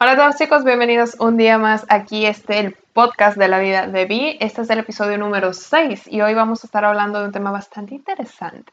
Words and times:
Hola 0.00 0.12
a 0.12 0.16
todos 0.16 0.36
chicos, 0.36 0.62
bienvenidos 0.62 1.16
un 1.18 1.36
día 1.36 1.58
más 1.58 1.84
aquí 1.88 2.24
este 2.24 2.60
el 2.60 2.76
podcast 2.92 3.36
de 3.36 3.48
la 3.48 3.58
vida 3.58 3.88
de 3.88 4.04
Vi. 4.04 4.36
Este 4.38 4.62
es 4.62 4.70
el 4.70 4.78
episodio 4.78 5.18
número 5.18 5.52
6 5.52 6.06
y 6.06 6.20
hoy 6.20 6.34
vamos 6.34 6.62
a 6.62 6.68
estar 6.68 6.84
hablando 6.84 7.18
de 7.18 7.24
un 7.26 7.32
tema 7.32 7.50
bastante 7.50 7.96
interesante. 7.96 8.70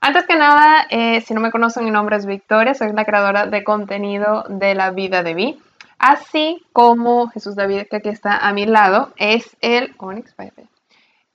Antes 0.00 0.26
que 0.26 0.34
nada, 0.34 0.84
eh, 0.90 1.20
si 1.20 1.34
no 1.34 1.40
me 1.40 1.52
conocen, 1.52 1.84
mi 1.84 1.92
nombre 1.92 2.16
es 2.16 2.26
Victoria, 2.26 2.74
soy 2.74 2.92
la 2.92 3.04
creadora 3.04 3.46
de 3.46 3.62
contenido 3.62 4.44
de 4.48 4.74
la 4.74 4.90
vida 4.90 5.22
de 5.22 5.34
Vi. 5.34 5.62
Así 6.00 6.60
como 6.72 7.28
Jesús 7.28 7.54
David, 7.54 7.84
que 7.88 7.98
aquí 7.98 8.08
está 8.08 8.36
a 8.36 8.52
mi 8.52 8.66
lado, 8.66 9.12
es 9.18 9.56
el 9.60 9.94
Onyx, 9.98 10.34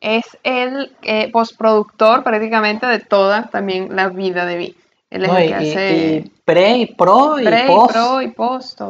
es 0.02 0.26
el 0.44 0.94
eh, 1.04 1.32
postproductor 1.32 2.26
prácticamente 2.26 2.86
de 2.86 3.00
toda 3.00 3.44
también 3.44 3.96
la 3.96 4.10
vida 4.10 4.46
de 4.46 4.58
Vi. 4.58 4.78
Él 5.10 5.24
es 5.24 5.32
el 5.32 5.48
que 5.48 5.56
hace 5.56 6.32
pre 6.44 6.78
y 6.80 6.86
pro 6.88 7.40
y 7.40 7.46
pre 7.46 7.64
post. 7.68 7.92
Y 7.92 7.94
pro 7.94 8.22
y 8.22 8.28
post 8.32 8.82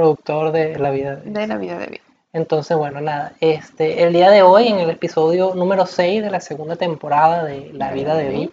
productor 0.00 0.50
de 0.50 0.78
la 0.78 0.90
vida 0.90 1.16
de, 1.16 1.46
la 1.46 1.58
vida 1.58 1.78
de 1.78 1.86
vida. 1.86 2.02
Entonces, 2.32 2.74
bueno, 2.76 3.02
nada, 3.02 3.32
este, 3.40 4.04
el 4.04 4.14
día 4.14 4.30
de 4.30 4.40
hoy, 4.40 4.68
en 4.68 4.78
el 4.78 4.88
episodio 4.88 5.52
número 5.54 5.84
6 5.84 6.22
de 6.22 6.30
la 6.30 6.40
segunda 6.40 6.76
temporada 6.76 7.44
de 7.44 7.70
La 7.74 7.92
vida 7.92 8.14
de 8.14 8.28
Vi, 8.30 8.50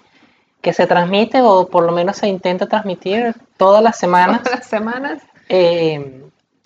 que 0.61 0.73
se 0.73 0.87
transmite 0.87 1.41
o 1.41 1.69
por 1.69 1.85
lo 1.85 1.93
menos 1.93 2.17
se 2.17 2.27
intenta 2.27 2.67
transmitir 2.67 3.33
todas 3.55 3.81
las 3.81 3.97
semanas. 3.97 4.43
Todas 4.43 4.59
las 4.59 4.67
semanas. 4.67 5.23
Eh, 5.47 6.23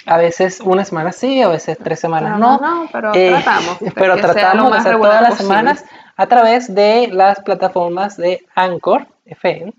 a 0.08 0.18
veces 0.18 0.62
una 0.62 0.84
semana 0.84 1.12
sí, 1.12 1.44
a 1.44 1.48
veces 1.50 1.78
tres 1.78 2.00
semanas 2.00 2.40
no. 2.40 2.58
No, 2.58 2.90
pero 2.92 3.14
eh, 3.14 3.30
tratamos. 3.30 3.78
pero 3.94 4.16
tratamos 4.16 4.72
de 4.72 4.78
hacer 4.80 4.98
todas 4.98 5.22
las 5.22 5.38
semanas 5.38 5.86
a 6.16 6.26
través 6.26 6.74
de 6.74 7.10
las 7.12 7.40
plataformas 7.42 8.18
de 8.18 8.44
Anchor 8.56 9.06
FM, 9.26 9.74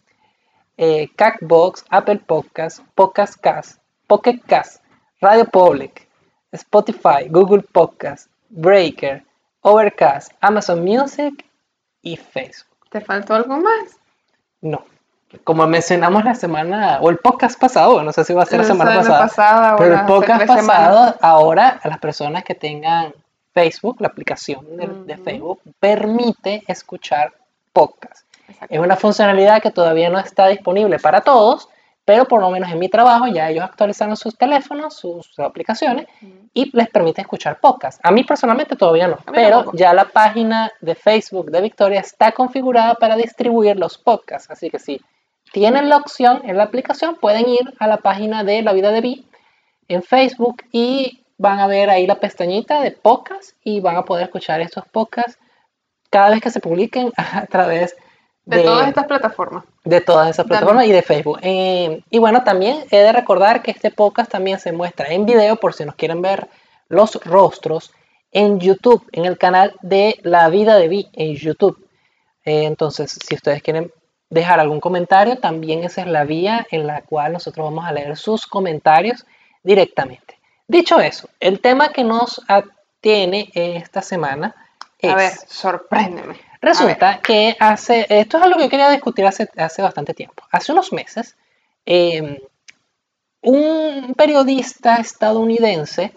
eh, 0.77 1.09
Cacbox, 1.17 1.85
Apple 1.91 2.21
Podcasts, 2.25 2.83
Podcast 2.95 3.41
Cast, 3.41 3.81
Pocket 4.07 4.39
Cast, 4.47 4.82
Radio 5.23 5.45
Public, 5.45 6.09
Spotify, 6.51 7.29
Google 7.31 7.63
Podcast, 7.63 8.27
Breaker, 8.51 9.23
Overcast, 9.61 10.33
Amazon 10.41 10.83
Music 10.83 11.47
y 12.03 12.17
Facebook. 12.17 12.89
¿Te 12.91 13.01
faltó 13.01 13.37
algo 13.37 13.57
más? 13.59 14.01
No. 14.61 14.85
Como 15.45 15.65
mencionamos 15.69 16.25
la 16.25 16.35
semana, 16.35 16.99
o 17.01 17.09
el 17.09 17.19
podcast 17.19 17.57
pasado, 17.57 18.03
no 18.03 18.13
sé 18.13 18.25
si 18.25 18.35
va 18.35 18.43
a 18.43 18.47
ser 18.47 18.59
la 18.59 18.65
semana 18.65 19.01
pasada, 19.01 19.77
pero 19.77 19.95
el 19.95 20.07
podcast 20.07 20.45
pasado, 20.45 21.15
ahora 21.21 21.79
a 21.81 21.89
las 21.89 21.99
personas 21.99 22.43
que 22.43 22.57
tengan 22.57 23.15
Facebook, 23.55 23.99
la 24.01 24.09
aplicación 24.09 24.67
de, 25.07 25.19
Facebook, 25.19 25.61
permite 25.79 26.65
escuchar 26.67 27.33
podcast. 27.73 28.27
Es 28.69 28.81
una 28.81 28.97
funcionalidad 28.97 29.63
que 29.63 29.71
todavía 29.71 30.11
no 30.11 30.19
está 30.19 30.49
disponible 30.49 30.99
para 30.99 31.21
todos, 31.21 31.69
pero 32.13 32.27
por 32.27 32.43
lo 32.43 32.51
menos 32.51 32.71
en 32.71 32.79
mi 32.79 32.91
trabajo 32.91 33.27
ya 33.27 33.49
ellos 33.49 33.65
actualizaron 33.65 34.19
sus 34.19 34.37
teléfonos, 34.37 34.95
sus 34.99 35.39
aplicaciones 35.39 36.09
y 36.53 36.71
les 36.77 36.91
permite 36.91 37.23
escuchar 37.23 37.59
podcast. 37.59 37.99
A 38.03 38.11
mí 38.11 38.23
personalmente 38.23 38.77
todavía 38.77 39.09
no, 39.09 39.17
pero 39.33 39.73
ya 39.73 39.95
la 39.95 40.05
página 40.05 40.71
de 40.83 40.95
Facebook 40.95 41.51
de 41.51 41.63
Victoria 41.63 42.01
está 42.01 42.33
configurada 42.33 42.97
para 42.97 43.17
distribuir 43.17 43.79
los 43.79 43.97
podcasts, 43.97 44.51
así 44.51 44.69
que 44.69 44.79
si 44.79 45.01
tienen 45.55 45.89
la 45.89 45.97
opción 45.97 46.43
en 46.45 46.59
la 46.59 46.65
aplicación 46.65 47.17
pueden 47.17 47.49
ir 47.49 47.73
a 47.79 47.87
la 47.87 47.97
página 47.97 48.45
de 48.45 48.61
La 48.61 48.75
Vida 48.75 48.91
de 48.91 49.01
Vi 49.01 49.27
en 49.89 50.03
Facebook 50.03 50.65
y 50.71 51.25
van 51.39 51.61
a 51.61 51.67
ver 51.67 51.89
ahí 51.89 52.07
la 52.07 52.21
pestañita 52.21 52.83
de 52.83 52.91
podcast 52.91 53.57
y 53.65 53.81
van 53.81 53.97
a 53.97 54.05
poder 54.05 54.25
escuchar 54.25 54.61
estos 54.61 54.85
podcasts 54.89 55.39
cada 56.11 56.29
vez 56.29 56.43
que 56.43 56.51
se 56.51 56.61
publiquen 56.61 57.11
a 57.17 57.47
través 57.47 57.97
de 57.97 58.03
de, 58.45 58.63
todas 58.63 58.89
estas 58.89 59.07
plataformas. 59.07 59.65
De 59.85 60.01
todas 60.01 60.31
esas 60.31 60.47
plataformas 60.47 60.87
y 60.87 60.93
de 60.93 61.03
Facebook. 61.03 61.39
Eh, 61.43 62.03
y 62.11 62.19
bueno, 62.19 62.43
también 62.43 62.85
he 62.91 62.99
de 62.99 63.13
recordar 63.13 63.63
que 63.63 63.71
este 63.71 63.91
podcast 63.91 64.31
también 64.31 64.59
se 64.59 64.73
muestra 64.73 65.09
en 65.09 65.27
video 65.27 65.57
por 65.57 65.75
si 65.75 65.85
nos 65.85 65.95
quieren 65.95 66.23
ver 66.23 66.49
los 66.89 67.15
rostros 67.25 67.93
en 68.33 68.59
YouTube, 68.59 69.07
en 69.13 69.27
el 69.27 69.39
canal 69.39 69.75
de 69.83 70.19
La 70.23 70.49
Vida 70.49 70.77
de 70.77 70.89
Vi 70.89 71.09
en 71.13 71.37
YouTube. 71.37 71.87
Eh, 72.45 72.65
entonces, 72.65 73.19
si 73.25 73.35
ustedes 73.35 73.63
quieren 73.63 73.93
dejar 74.29 74.59
algún 74.59 74.81
comentario, 74.81 75.39
también 75.39 75.85
esa 75.85 76.01
es 76.01 76.09
la 76.09 76.25
vía 76.25 76.67
en 76.71 76.87
la 76.87 77.03
cual 77.03 77.35
nosotros 77.35 77.65
vamos 77.65 77.85
a 77.85 77.93
leer 77.93 78.17
sus 78.17 78.47
comentarios 78.47 79.25
directamente. 79.63 80.39
Dicho 80.67 80.99
eso, 80.99 81.29
el 81.39 81.61
tema 81.61 81.91
que 81.91 82.03
nos 82.03 82.41
atiene 82.49 83.51
esta 83.55 84.03
semana 84.03 84.55
es... 84.99 85.13
A 85.13 85.17
ver, 85.17 85.33
sorpréndeme. 85.47 86.52
Resulta 86.63 87.19
que 87.21 87.57
hace, 87.59 88.07
esto 88.09 88.39
es 88.39 88.43
algo 88.45 88.57
que 88.57 88.65
yo 88.65 88.71
quería 88.71 88.89
discutir 88.89 89.27
hace, 89.27 89.49
hace 89.57 89.83
bastante 89.83 90.15
tiempo. 90.15 90.45
Hace 90.53 90.71
unos 90.71 90.93
meses, 90.93 91.37
em, 91.85 92.39
un 93.43 94.15
periodista 94.17 94.97
estadounidense 94.97 96.13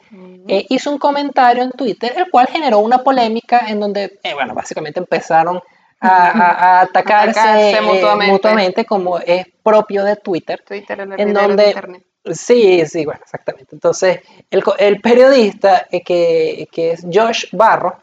eh, 0.48 0.68
hizo 0.70 0.92
un 0.92 1.00
comentario 1.00 1.64
en 1.64 1.72
Twitter, 1.72 2.14
el 2.16 2.30
cual 2.30 2.46
generó 2.46 2.78
una 2.78 3.00
polémica 3.00 3.66
en 3.68 3.80
donde, 3.80 4.20
eh, 4.22 4.36
bueno, 4.36 4.54
básicamente 4.54 5.00
empezaron 5.00 5.60
a, 6.00 6.82
atacarse, 6.82 7.72
eh, 7.72 7.82
mutuamente. 7.82 8.86
como 8.86 9.18
es 9.18 9.48
propio 9.64 10.04
de 10.04 10.16
Twitter. 10.18 10.64
Twitter 10.64 11.00
en 11.00 11.34
donde, 11.34 11.66
Internet. 11.66 12.06
Sí, 12.32 12.86
sí, 12.86 13.04
bueno, 13.04 13.22
exactamente. 13.24 13.70
Entonces, 13.74 14.20
el, 14.52 14.64
el 14.78 15.02
periodista 15.02 15.88
que, 15.90 16.68
que 16.72 16.92
es 16.92 17.04
Josh 17.12 17.46
Barro 17.52 17.98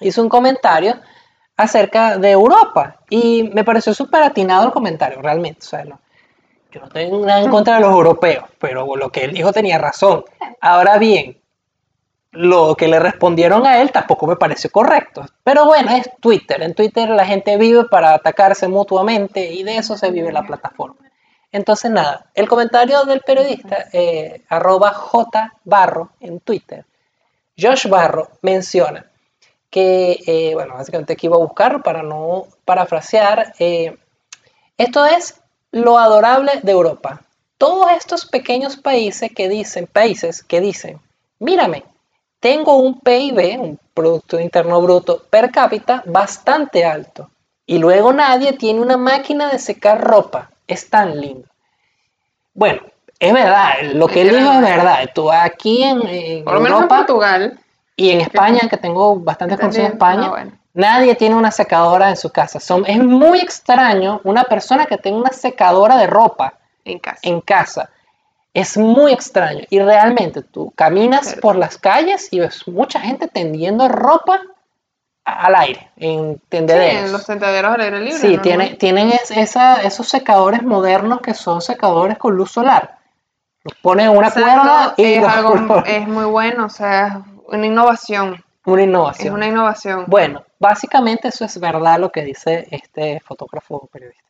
hizo 0.00 0.22
un 0.22 0.30
comentario 0.30 0.98
acerca 1.58 2.16
de 2.16 2.30
Europa. 2.30 2.96
Y 3.10 3.50
me 3.52 3.64
pareció 3.64 3.92
súper 3.92 4.22
atinado 4.22 4.64
el 4.66 4.72
comentario, 4.72 5.20
realmente. 5.20 5.66
O 5.70 5.98
yo 6.70 6.80
no 6.80 6.88
tengo 6.88 7.26
nada 7.26 7.42
en 7.42 7.50
contra 7.50 7.74
de 7.74 7.80
los 7.80 7.92
europeos, 7.92 8.44
pero 8.58 8.96
lo 8.96 9.10
que 9.10 9.24
él 9.24 9.32
dijo 9.32 9.52
tenía 9.52 9.78
razón. 9.78 10.24
Ahora 10.60 10.98
bien, 10.98 11.38
lo 12.30 12.74
que 12.76 12.88
le 12.88 13.00
respondieron 13.00 13.66
a 13.66 13.80
él 13.80 13.90
tampoco 13.90 14.26
me 14.26 14.36
pareció 14.36 14.70
correcto. 14.70 15.24
Pero 15.42 15.64
bueno, 15.64 15.90
es 15.90 16.10
Twitter. 16.20 16.62
En 16.62 16.74
Twitter 16.74 17.08
la 17.08 17.24
gente 17.24 17.56
vive 17.56 17.84
para 17.84 18.14
atacarse 18.14 18.68
mutuamente 18.68 19.52
y 19.52 19.62
de 19.64 19.78
eso 19.78 19.96
se 19.96 20.10
vive 20.10 20.30
la 20.30 20.42
plataforma. 20.42 20.96
Entonces, 21.50 21.90
nada, 21.90 22.26
el 22.34 22.46
comentario 22.46 23.04
del 23.04 23.22
periodista, 23.22 23.86
eh, 23.92 24.42
arroba 24.50 24.92
J 24.92 25.54
Barro 25.64 26.10
en 26.20 26.40
Twitter, 26.40 26.84
Josh 27.58 27.88
Barro 27.88 28.28
menciona 28.42 29.07
que, 29.70 30.20
eh, 30.26 30.54
bueno, 30.54 30.74
básicamente 30.74 31.12
aquí 31.12 31.26
iba 31.26 31.36
a 31.36 31.40
buscar 31.40 31.82
para 31.82 32.02
no 32.02 32.46
parafrasear. 32.64 33.54
Eh, 33.58 33.96
esto 34.76 35.04
es 35.04 35.40
lo 35.70 35.98
adorable 35.98 36.52
de 36.62 36.72
Europa. 36.72 37.22
Todos 37.58 37.90
estos 37.92 38.24
pequeños 38.26 38.76
países 38.76 39.30
que 39.34 39.48
dicen, 39.48 39.86
países 39.86 40.42
que 40.42 40.60
dicen, 40.60 41.00
mírame, 41.38 41.84
tengo 42.40 42.76
un 42.76 43.00
PIB, 43.00 43.60
un 43.60 43.78
Producto 43.92 44.38
Interno 44.38 44.80
Bruto 44.80 45.24
per 45.28 45.50
cápita, 45.50 46.02
bastante 46.06 46.84
alto. 46.84 47.30
Y 47.66 47.78
luego 47.78 48.12
nadie 48.12 48.52
tiene 48.52 48.80
una 48.80 48.96
máquina 48.96 49.50
de 49.50 49.58
secar 49.58 50.00
ropa. 50.00 50.50
Es 50.66 50.88
tan 50.88 51.20
lindo. 51.20 51.48
Bueno, 52.54 52.82
es 53.18 53.32
verdad, 53.32 53.72
lo 53.94 54.06
que 54.06 54.22
él 54.22 54.30
dijo 54.30 54.52
es 54.52 54.60
verdad. 54.60 55.10
Tú 55.14 55.30
aquí 55.30 55.82
en, 55.82 56.06
en 56.06 56.44
Por 56.44 56.54
lo 56.54 56.60
menos 56.60 56.82
en 56.82 56.88
Portugal 56.88 57.58
y 57.98 58.10
en 58.10 58.20
España, 58.20 58.60
que 58.70 58.76
tengo 58.76 59.18
bastante 59.18 59.56
conocido 59.56 59.86
en 59.86 59.92
España, 59.94 60.30
ah, 60.32 60.44
nadie 60.72 61.16
tiene 61.16 61.34
una 61.34 61.50
secadora 61.50 62.10
en 62.10 62.16
su 62.16 62.30
casa. 62.30 62.60
Son, 62.60 62.84
es 62.86 63.02
muy 63.02 63.40
extraño 63.40 64.20
una 64.22 64.44
persona 64.44 64.86
que 64.86 64.98
tenga 64.98 65.18
una 65.18 65.32
secadora 65.32 65.96
de 65.96 66.06
ropa 66.06 66.54
en 66.84 67.00
casa. 67.00 67.18
En 67.22 67.40
casa. 67.40 67.90
Es 68.54 68.78
muy 68.78 69.12
extraño. 69.12 69.64
Y 69.68 69.80
realmente 69.80 70.42
tú 70.42 70.72
caminas 70.76 71.34
por 71.42 71.56
las 71.56 71.76
calles 71.76 72.28
y 72.30 72.38
ves 72.38 72.68
mucha 72.68 73.00
gente 73.00 73.26
tendiendo 73.26 73.88
ropa 73.88 74.42
al 75.24 75.56
aire, 75.56 75.90
en 75.96 76.40
tendederos. 76.48 77.00
Sí, 77.00 77.06
en 77.06 77.12
los 77.12 77.26
tendederos 77.26 77.74
al 77.74 77.80
aire 77.80 78.00
libre. 78.00 78.18
Sí, 78.20 78.38
tienen 78.78 79.10
esa, 79.30 79.82
esos 79.82 80.08
secadores 80.08 80.62
modernos 80.62 81.20
que 81.20 81.34
son 81.34 81.62
secadores 81.62 82.16
con 82.16 82.36
luz 82.36 82.52
solar. 82.52 82.96
Ponen 83.82 84.10
una 84.10 84.30
cuerda 84.30 84.94
y 84.96 85.14
es, 85.14 85.24
algo, 85.24 85.82
es 85.84 86.06
muy 86.06 86.26
bueno, 86.26 86.66
o 86.66 86.70
sea, 86.70 87.24
una 87.48 87.66
innovación. 87.66 88.44
Una 88.64 88.82
innovación. 88.82 89.28
Es 89.28 89.34
una 89.34 89.46
innovación. 89.46 90.04
Bueno, 90.06 90.44
básicamente 90.58 91.28
eso 91.28 91.44
es 91.44 91.58
verdad 91.58 91.98
lo 91.98 92.10
que 92.10 92.22
dice 92.22 92.68
este 92.70 93.20
fotógrafo 93.20 93.88
periodista. 93.92 94.22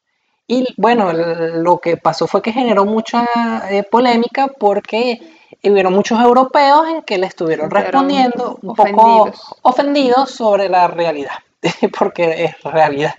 Y 0.46 0.66
bueno, 0.76 1.12
lo 1.12 1.78
que 1.78 1.98
pasó 1.98 2.26
fue 2.26 2.40
que 2.40 2.52
generó 2.52 2.86
mucha 2.86 3.26
eh, 3.70 3.82
polémica 3.82 4.48
porque 4.48 5.20
hubieron 5.62 5.92
muchos 5.92 6.18
europeos 6.20 6.88
en 6.88 7.02
que 7.02 7.18
le 7.18 7.26
estuvieron 7.26 7.70
respondiendo 7.70 8.58
un 8.62 8.74
poco 8.74 9.30
ofendidos 9.62 10.30
sobre 10.30 10.70
la 10.70 10.88
realidad, 10.88 11.34
porque 11.98 12.44
es 12.44 12.62
realidad. 12.62 13.14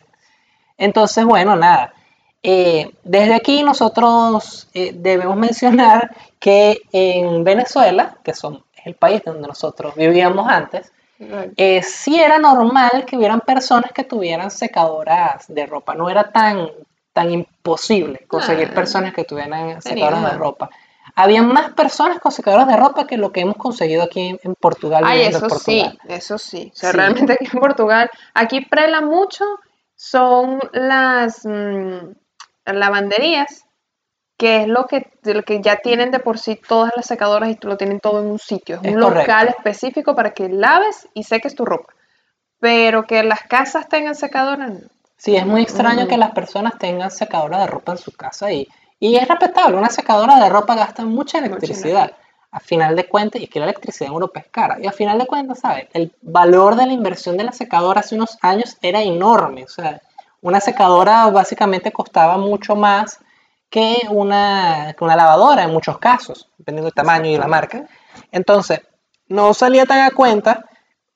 Entonces, 0.77 1.23
bueno, 1.25 1.55
nada. 1.55 1.93
Eh, 2.41 2.89
desde 3.03 3.35
aquí 3.35 3.63
nosotros 3.63 4.69
eh, 4.73 4.93
debemos 4.95 5.35
mencionar 5.35 6.15
que 6.39 6.81
en 6.91 7.43
Venezuela, 7.43 8.17
que 8.23 8.33
son 8.33 8.63
el 8.89 8.95
país 8.95 9.21
donde 9.25 9.47
nosotros 9.47 9.95
vivíamos 9.95 10.47
antes, 10.47 10.91
eh, 11.57 11.81
sí 11.83 12.19
era 12.19 12.39
normal 12.39 13.03
que 13.05 13.17
hubieran 13.17 13.41
personas 13.41 13.91
que 13.91 14.03
tuvieran 14.05 14.51
secadoras 14.51 15.45
de 15.47 15.65
ropa. 15.65 15.93
No 15.93 16.09
era 16.09 16.31
tan, 16.31 16.69
tan 17.13 17.29
imposible 17.31 18.25
conseguir 18.27 18.73
personas 18.73 19.13
que 19.13 19.25
tuvieran 19.25 19.81
secadoras 19.81 20.31
de 20.31 20.37
ropa. 20.37 20.69
había 21.15 21.41
más 21.43 21.73
personas 21.73 22.19
con 22.19 22.31
secadoras 22.31 22.67
de 22.67 22.77
ropa 22.77 23.05
que 23.05 23.17
lo 23.17 23.31
que 23.31 23.41
hemos 23.41 23.57
conseguido 23.57 24.03
aquí 24.03 24.39
en, 24.41 24.55
Portugal. 24.55 25.03
Ay, 25.05 25.23
eso 25.23 25.49
sí, 25.49 25.83
eso 26.07 26.37
sí. 26.37 26.71
O 26.73 26.77
sea, 26.77 26.91
Sí. 26.91 26.97
realmente 26.97 27.33
aquí 27.33 27.47
en 27.51 27.59
Portugal, 27.59 28.09
aquí 28.33 28.61
prela 28.61 29.01
mucho 29.01 29.43
son 29.95 30.61
las 30.71 31.45
mm, 31.45 32.13
lavanderías, 32.65 33.65
que 34.39 34.61
es 34.61 34.67
lo 34.69 34.87
que, 34.87 35.11
lo 35.23 35.43
que 35.43 35.61
ya 35.61 35.75
tienen 35.75 36.11
de 36.11 36.19
por 36.19 36.39
sí 36.39 36.55
todas 36.55 36.93
las 36.95 37.05
secadoras 37.05 37.49
y 37.49 37.57
lo 37.61 37.75
tienen 37.75 37.99
todo 37.99 38.21
en 38.21 38.27
un 38.27 38.39
sitio. 38.39 38.77
Es, 38.77 38.85
Es 38.85 38.95
un 38.95 39.01
correcto. 39.01 39.19
local 39.21 39.49
específico 39.49 40.15
para 40.15 40.31
que 40.31 40.47
laves 40.47 41.09
y 41.13 41.23
seques 41.25 41.55
tu 41.55 41.65
ropa. 41.65 41.93
Pero 42.59 43.03
que 43.03 43.21
las 43.23 43.41
casas 43.43 43.89
tengan 43.89 44.15
secadoras, 44.15 44.71
no. 44.71 44.79
Sí, 45.17 45.35
es 45.35 45.45
muy 45.45 45.61
extraño 45.61 46.07
que 46.07 46.17
las 46.17 46.31
personas 46.31 46.77
tengan 46.79 47.11
secadora 47.11 47.59
de 47.59 47.67
ropa 47.67 47.91
en 47.91 47.97
su 47.97 48.13
casa 48.13 48.49
y, 48.53 48.65
y 48.97 49.17
es 49.17 49.27
respetable. 49.27 49.75
Una 49.77 49.89
secadora 49.89 50.37
de 50.41 50.47
ropa 50.49 50.73
gasta 50.75 51.03
mucha 51.03 51.39
electricidad. 51.39 52.13
A 52.51 52.61
final 52.61 52.95
de 52.95 53.07
cuentas, 53.09 53.41
y 53.41 53.43
es 53.43 53.49
que 53.49 53.59
la 53.59 53.65
electricidad 53.65 54.07
en 54.07 54.13
Europa 54.13 54.39
es 54.39 54.47
cara. 54.47 54.77
Y 54.81 54.87
a 54.87 54.93
final 54.93 55.19
de 55.19 55.27
cuentas, 55.27 55.59
¿sabes? 55.59 55.87
El 55.93 56.13
valor 56.21 56.75
de 56.77 56.85
la 56.87 56.93
inversión 56.93 57.35
de 57.35 57.43
la 57.43 57.51
secadora 57.51 57.99
hace 57.99 58.15
unos 58.15 58.37
años 58.41 58.77
era 58.81 59.01
enorme. 59.03 59.65
O 59.65 59.67
sea, 59.67 60.01
una 60.41 60.61
secadora 60.61 61.29
básicamente 61.29 61.91
costaba 61.91 62.37
mucho 62.37 62.77
más 62.77 63.19
que 63.69 63.97
una, 64.09 64.95
que 64.97 65.03
una 65.03 65.15
lavadora 65.15 65.63
en 65.63 65.71
muchos 65.71 65.99
casos, 65.99 66.49
dependiendo 66.57 66.87
del 66.87 66.93
tamaño 66.93 67.29
y 67.29 67.37
la 67.37 67.47
marca. 67.47 67.85
Entonces, 68.31 68.81
no 69.27 69.53
salía 69.53 69.85
tan 69.85 69.99
a 69.99 70.11
cuenta 70.11 70.65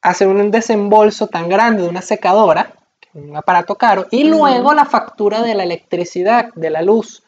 hacer 0.01 0.27
un 0.27 0.51
desembolso 0.51 1.27
tan 1.27 1.49
grande 1.49 1.83
de 1.83 1.89
una 1.89 2.01
secadora, 2.01 2.73
un 3.13 3.35
aparato 3.35 3.75
caro, 3.75 4.05
y 4.11 4.25
luego 4.25 4.73
la 4.73 4.85
factura 4.85 5.41
de 5.41 5.55
la 5.55 5.63
electricidad, 5.63 6.49
de 6.55 6.69
la 6.69 6.81
luz, 6.81 7.23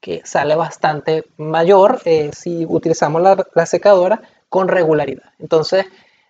que 0.00 0.22
sale 0.24 0.54
bastante 0.54 1.24
mayor 1.36 2.00
eh, 2.04 2.30
si 2.32 2.66
utilizamos 2.68 3.22
la, 3.22 3.46
la 3.54 3.66
secadora 3.66 4.20
con 4.48 4.68
regularidad. 4.68 5.32
Entonces, 5.38 5.86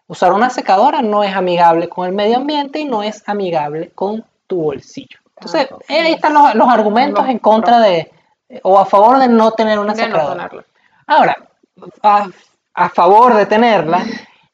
usar 0.07 0.33
una 0.33 0.51
secadora 0.51 1.03
no 1.03 1.25
es 1.25 1.35
amigable 1.35 1.89
con 1.89 2.07
el 2.07 2.15
medio 2.15 2.37
ambiente 2.37 2.79
y 2.79 2.85
no 2.85 3.03
es 3.03 3.23
amigable 3.29 3.91
con 3.95 4.25
tu 4.47 4.63
bolsillo. 4.63 5.19
Entonces, 5.37 5.69
eh, 5.89 6.01
ahí 6.01 6.13
están 6.13 6.33
los, 6.33 6.55
los 6.55 6.69
argumentos 6.69 7.25
Los 7.25 7.31
en 7.31 7.39
contra 7.39 7.81
de, 7.81 8.11
o 8.63 8.79
a 8.79 8.87
favor 8.87 9.19
de 9.19 9.29
no 9.29 9.51
tener 9.53 9.79
una 9.79 9.93
De 9.95 10.03
no 10.03 10.07
secadora. 10.07 10.49
tenerlo. 10.49 10.65
Ahora, 11.07 11.37
a, 12.03 12.29
a 12.75 12.89
favor 12.91 13.35
de 13.35 13.47
tenerla, 13.47 14.05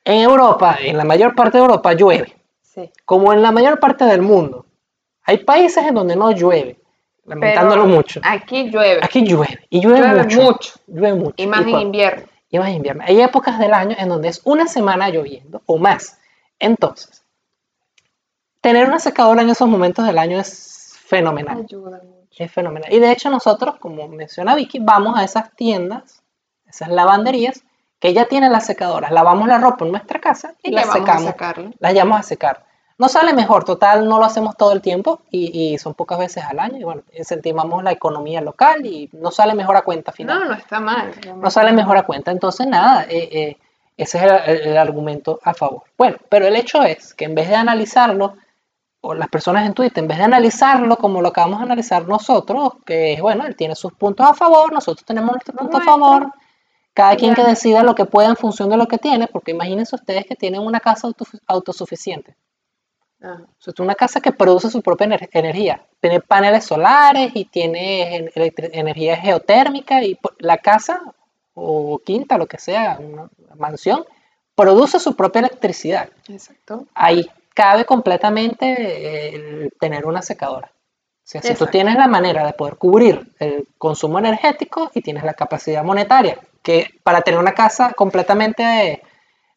en 0.05 0.21
Europa, 0.23 0.77
en 0.81 0.97
la 0.97 1.05
mayor 1.05 1.35
parte 1.35 1.59
de 1.59 1.63
Europa 1.65 1.93
llueve, 1.93 2.35
Sí. 2.63 2.91
como 3.05 3.33
en 3.33 3.43
la 3.43 3.53
mayor 3.53 3.79
parte 3.79 4.05
del 4.05 4.23
mundo. 4.23 4.65
Hay 5.25 5.39
países 5.45 5.85
en 5.87 5.95
donde 5.95 6.17
no 6.17 6.33
llueve, 6.33 6.81
lamentándolo 7.27 7.85
Pero 7.85 7.95
mucho. 7.95 8.21
Aquí 8.25 8.71
llueve. 8.71 9.01
Aquí 9.03 9.23
llueve, 9.25 9.67
y 9.71 9.81
llueve, 9.81 10.01
Llueve 10.09 10.23
mucho, 10.25 10.43
mucho. 10.43 10.73
Llueve 10.87 11.15
mucho. 11.15 11.35
Y 11.37 11.47
más 11.47 11.61
en 11.61 11.65
cuando- 11.71 11.81
invierno. 11.87 12.23
y 12.51 12.59
más 12.59 12.69
en 12.69 12.75
invierno. 12.77 13.05
Hay 13.07 13.21
épocas 13.21 13.59
del 13.59 13.73
año 13.75 13.95
en 13.99 14.09
donde 14.09 14.29
es 14.29 14.41
una 14.45 14.67
semana 14.67 15.09
lloviendo 15.11 15.63
o 15.67 15.79
más. 15.79 16.19
Entonces, 16.59 17.23
tener 18.61 18.87
una 18.89 18.99
secadora 18.99 19.43
en 19.43 19.51
esos 19.51 19.69
momentos 19.69 20.05
del 20.07 20.19
año 20.19 20.41
es 20.41 20.95
fenomenal. 21.07 21.59
Ayuda 21.65 22.01
mucho. 22.03 22.22
Es 22.37 22.51
fenomenal. 22.51 22.93
Y 22.93 22.99
de 22.99 23.13
hecho 23.13 23.31
nosotros, 23.31 23.77
como 23.79 24.09
menciona 24.09 24.55
Vicky, 24.55 24.79
vamos 24.81 25.19
a 25.19 25.25
esas 25.25 25.55
tiendas, 25.55 26.23
esas 26.67 26.89
lavanderías, 26.89 27.63
que 27.99 28.13
ya 28.15 28.25
tienen 28.27 28.51
las 28.53 28.67
secadoras. 28.67 29.13
Lavamos 29.13 29.47
la 29.47 29.59
ropa 29.59 29.85
en 29.85 29.93
nuestra 29.93 30.21
casa 30.21 30.55
y, 30.63 30.71
Y 30.71 30.73
la 30.73 30.83
secamos. 30.85 31.25
Las 31.79 31.93
llevamos 31.93 32.19
a 32.21 32.23
secar. 32.23 32.65
No 32.99 33.09
sale 33.09 33.33
mejor, 33.33 33.65
total, 33.65 34.09
no 34.09 34.19
lo 34.19 34.25
hacemos 34.25 34.57
todo 34.57 34.73
el 34.73 34.81
tiempo 34.81 35.23
y, 35.31 35.73
y 35.75 35.79
son 35.79 35.95
pocas 35.95 36.19
veces 36.19 36.45
al 36.45 36.59
año. 36.61 36.79
Y 36.79 36.85
bueno, 36.85 37.03
incentivamos 37.17 37.83
la 37.83 37.93
economía 37.93 38.41
local 38.41 38.85
y 38.87 39.09
no 39.13 39.31
sale 39.31 39.55
mejor 39.55 39.77
a 39.77 39.83
cuenta 39.83 40.13
final. 40.13 40.41
No, 40.41 40.45
no 40.47 40.55
está 40.55 40.79
mal. 40.81 41.13
No 41.37 41.51
sale 41.51 41.73
mejor 41.73 41.97
a 41.97 42.03
cuenta. 42.05 42.31
Entonces, 42.31 42.67
nada, 42.67 43.05
eh, 43.09 43.29
eh, 43.33 43.57
ese 43.97 44.19
es 44.19 44.25
el, 44.25 44.31
el- 44.47 44.61
el 44.69 44.77
argumento 44.79 45.41
a 45.43 45.55
favor. 45.55 45.83
Bueno, 45.99 46.17
pero 46.29 46.47
el 46.47 46.55
hecho 46.57 46.83
es 46.83 47.15
que 47.15 47.25
en 47.25 47.35
vez 47.35 47.49
de 47.49 47.57
analizarlo, 47.57 48.35
o 49.05 49.15
las 49.15 49.29
personas 49.29 49.67
en 49.67 49.75
Twitter, 49.75 49.99
en 50.03 50.09
vez 50.09 50.19
de 50.19 50.25
analizarlo 50.25 50.97
como 50.97 51.21
lo 51.21 51.29
acabamos 51.29 51.59
de 51.59 51.65
analizar 51.65 52.07
nosotros, 52.07 52.75
que 52.87 53.15
es, 53.15 53.21
bueno, 53.21 53.45
él 53.47 53.57
tiene 53.57 53.75
sus 53.75 53.93
puntos 53.93 54.27
a 54.27 54.33
favor, 54.33 54.73
nosotros 54.73 55.05
tenemos 55.05 55.33
nuestros 55.33 55.57
puntos 55.57 55.81
a 55.81 55.85
favor, 55.85 56.33
cada 56.95 57.17
quien 57.17 57.35
que 57.35 57.43
decida 57.43 57.83
lo 57.83 57.95
que 57.95 58.05
pueda 58.05 58.29
en 58.29 58.37
función 58.37 58.69
de 58.71 58.77
lo 58.77 58.87
que 58.87 58.99
tiene, 58.99 59.27
porque 59.27 59.51
imagínense 59.51 59.97
ustedes 59.97 60.25
que 60.27 60.37
tienen 60.37 60.61
una 60.61 60.79
casa 60.81 61.09
auto- 61.09 61.27
autosuficiente. 61.49 62.37
Ajá. 63.21 63.43
O 63.43 63.63
sea, 63.63 63.75
una 63.79 63.95
casa 63.95 64.21
que 64.21 64.31
produce 64.33 64.71
su 64.71 64.83
propia 64.83 65.07
ener- 65.07 65.29
energía. 65.33 65.85
Tiene 66.01 66.21
paneles 66.21 66.65
solares 66.65 67.33
y 67.35 67.45
tiene 67.45 68.31
energía 68.35 69.17
geotérmica 69.17 70.03
y 70.03 70.19
la 70.39 70.59
casa 70.59 71.01
o 71.55 71.99
quinta, 72.05 72.39
lo 72.39 72.47
que 72.47 72.59
sea, 72.59 72.99
una 73.01 73.29
mansión, 73.57 74.05
produce 74.55 74.99
su 75.01 75.17
propia 75.17 75.41
electricidad. 75.41 76.09
Exacto. 76.29 76.87
Ahí 76.95 77.29
cabe 77.55 77.85
completamente 77.85 78.67
eh, 78.67 79.35
el 79.35 79.73
tener 79.81 80.07
una 80.07 80.23
secadora. 80.23 80.71
O 80.75 81.25
sea, 81.25 81.41
si 81.43 81.55
tú 81.55 81.67
tienes 81.67 81.95
la 81.97 82.09
manera 82.09 82.45
de 82.47 82.53
poder 82.53 82.77
cubrir 82.77 83.33
el 83.39 83.69
consumo 83.79 84.19
energético 84.19 84.91
y 84.95 85.03
tienes 85.03 85.23
la 85.25 85.35
capacidad 85.35 85.85
monetaria, 85.85 86.39
que 86.63 86.91
para 87.05 87.23
tener 87.23 87.39
una 87.41 87.55
casa 87.55 87.93
completamente 87.95 89.03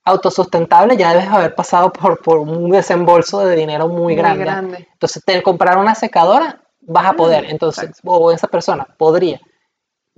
autosustentable 0.03 0.95
ya 0.97 1.11
debes 1.13 1.27
haber 1.27 1.55
pasado 1.55 1.91
por, 1.91 2.21
por 2.21 2.37
un 2.39 2.69
desembolso 2.69 3.39
de 3.45 3.55
dinero 3.55 3.87
muy, 3.87 4.13
Muy 4.13 4.15
grande. 4.15 4.43
grande. 4.45 4.87
Entonces, 4.93 5.23
te, 5.25 5.41
comprar 5.41 5.77
una 5.77 5.95
secadora 5.95 6.61
vas 6.81 7.05
a 7.07 7.13
Mm, 7.13 7.17
poder. 7.17 7.45
Entonces, 7.45 7.85
exacto. 7.85 8.11
o 8.11 8.31
esa 8.31 8.47
persona 8.47 8.85
podría. 8.97 9.41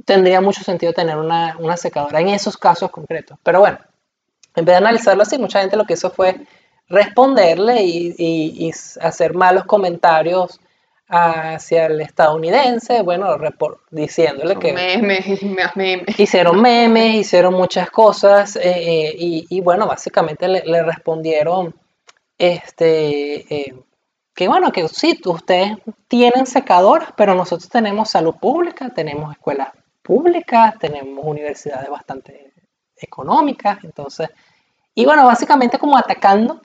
Tendría 0.05 0.41
mucho 0.41 0.63
sentido 0.63 0.93
tener 0.93 1.17
una, 1.17 1.55
una 1.59 1.77
secadora 1.77 2.19
en 2.19 2.29
esos 2.29 2.57
casos 2.57 2.91
concretos. 2.91 3.37
Pero 3.43 3.59
bueno, 3.59 3.79
en 4.55 4.65
vez 4.65 4.73
de 4.73 4.77
analizarlo 4.77 5.23
así, 5.23 5.37
mucha 5.37 5.61
gente 5.61 5.77
lo 5.77 5.85
que 5.85 5.93
hizo 5.93 6.11
fue 6.11 6.45
responderle 6.89 7.83
y, 7.83 8.15
y- 8.17 8.67
y 8.67 8.71
hacer 9.01 9.33
malos 9.33 9.65
comentarios 9.65 10.59
hacia 11.09 11.85
el 11.85 12.01
estadounidense, 12.01 13.01
bueno, 13.01 13.37
diciéndole 13.91 14.57
que 14.57 14.73
Memes 14.73 15.41
memes. 15.75 16.19
hicieron 16.19 16.61
memes, 16.61 17.15
hicieron 17.15 17.53
muchas 17.53 17.89
cosas 17.89 18.57
eh, 18.57 18.61
eh, 18.63 19.15
y, 19.17 19.45
y, 19.49 19.61
bueno, 19.61 19.87
básicamente 19.87 20.47
le, 20.49 20.63
le 20.65 20.83
respondieron 20.83 21.73
este, 22.37 23.53
eh, 23.53 23.75
que 24.35 24.47
bueno, 24.47 24.71
que 24.71 24.87
sí, 24.87 25.19
ustedes 25.25 25.77
tienen 26.07 26.45
secadoras, 26.45 27.09
pero 27.15 27.33
nosotros 27.35 27.69
tenemos 27.69 28.09
salud 28.09 28.35
pública, 28.39 28.89
tenemos 28.89 29.31
escuelas 29.31 29.69
públicas, 30.03 30.75
tenemos 30.79 31.25
universidades 31.25 31.89
bastante 31.89 32.53
económicas, 32.97 33.79
entonces, 33.83 34.29
y 34.93 35.05
bueno, 35.05 35.25
básicamente 35.25 35.79
como 35.79 35.97
atacando, 35.97 36.61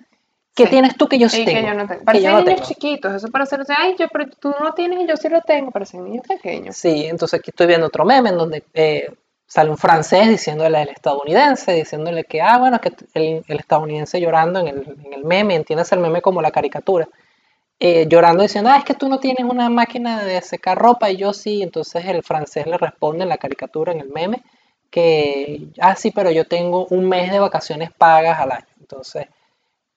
¿qué 0.54 0.66
Sí. 0.66 0.70
tienes 0.70 0.96
tú 0.96 1.08
que 1.08 1.18
yo 1.18 1.28
sí 1.28 1.42
Y 1.42 1.46
que 1.46 1.52
tengo? 1.54 1.62
yo 1.62 1.74
no 1.74 1.86
tengo. 1.86 2.04
Parecen 2.04 2.32
no 2.32 2.42
niños 2.42 2.44
tengo. 2.44 2.62
chiquitos, 2.62 3.14
eso 3.14 3.28
para 3.30 3.44
hacer, 3.44 3.60
ay, 3.76 3.96
yo, 3.98 4.08
pero 4.08 4.28
tú 4.30 4.54
no 4.60 4.72
tienes 4.74 5.00
y 5.00 5.06
yo 5.08 5.16
sí 5.16 5.28
lo 5.28 5.40
tengo, 5.42 5.70
parecen 5.70 6.04
niños 6.04 6.24
pequeños. 6.26 6.76
Sí, 6.76 7.06
entonces 7.06 7.38
aquí 7.40 7.50
estoy 7.50 7.66
viendo 7.66 7.86
otro 7.86 8.04
meme 8.04 8.30
en 8.30 8.38
donde 8.38 8.64
eh, 8.74 9.08
sale 9.46 9.70
un 9.70 9.76
francés 9.78 10.28
diciéndole 10.28 10.78
al 10.78 10.88
estadounidense, 10.88 11.72
diciéndole 11.72 12.24
que, 12.24 12.40
ah, 12.40 12.58
bueno, 12.58 12.80
que 12.80 12.92
el, 13.14 13.44
el 13.46 13.58
estadounidense 13.58 14.20
llorando 14.20 14.60
en 14.60 14.68
el, 14.68 14.96
en 15.04 15.12
el 15.12 15.24
meme, 15.24 15.54
entiendes 15.54 15.92
el 15.92 16.00
meme 16.00 16.22
como 16.22 16.40
la 16.42 16.50
caricatura, 16.50 17.08
eh, 17.80 18.06
llorando 18.08 18.42
diciendo, 18.42 18.70
ah, 18.70 18.78
es 18.78 18.84
que 18.84 18.94
tú 18.94 19.08
no 19.08 19.20
tienes 19.20 19.44
una 19.44 19.70
máquina 19.70 20.24
de 20.24 20.40
secar 20.42 20.78
ropa 20.78 21.10
y 21.10 21.16
yo 21.18 21.32
sí, 21.32 21.62
entonces 21.62 22.04
el 22.06 22.22
francés 22.22 22.66
le 22.66 22.78
responde 22.78 23.24
en 23.24 23.28
la 23.30 23.38
caricatura, 23.38 23.92
en 23.92 24.00
el 24.00 24.10
meme, 24.10 24.42
que, 24.90 25.68
ah, 25.80 25.96
sí, 25.96 26.12
pero 26.12 26.30
yo 26.30 26.46
tengo 26.46 26.86
un 26.90 27.08
mes 27.08 27.32
de 27.32 27.40
vacaciones 27.40 27.90
pagas 27.92 28.40
al 28.40 28.52
año, 28.52 28.66
entonces, 28.80 29.26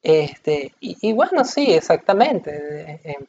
este, 0.06 0.74
y, 0.80 0.98
y 1.02 1.14
bueno, 1.14 1.44
sí, 1.44 1.74
exactamente. 1.74 2.52
eh, 2.54 3.02
eh, 3.04 3.26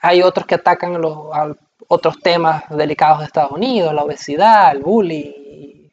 hay 0.00 0.22
otros 0.22 0.46
que 0.46 0.56
atacan 0.56 0.96
a 0.96 0.98
los, 0.98 1.16
a 1.32 1.54
otros 1.88 2.18
temas 2.20 2.64
delicados 2.70 3.20
de 3.20 3.26
Estados 3.26 3.52
Unidos, 3.52 3.94
la 3.94 4.02
obesidad, 4.02 4.72
el 4.72 4.82
bullying, 4.82 5.88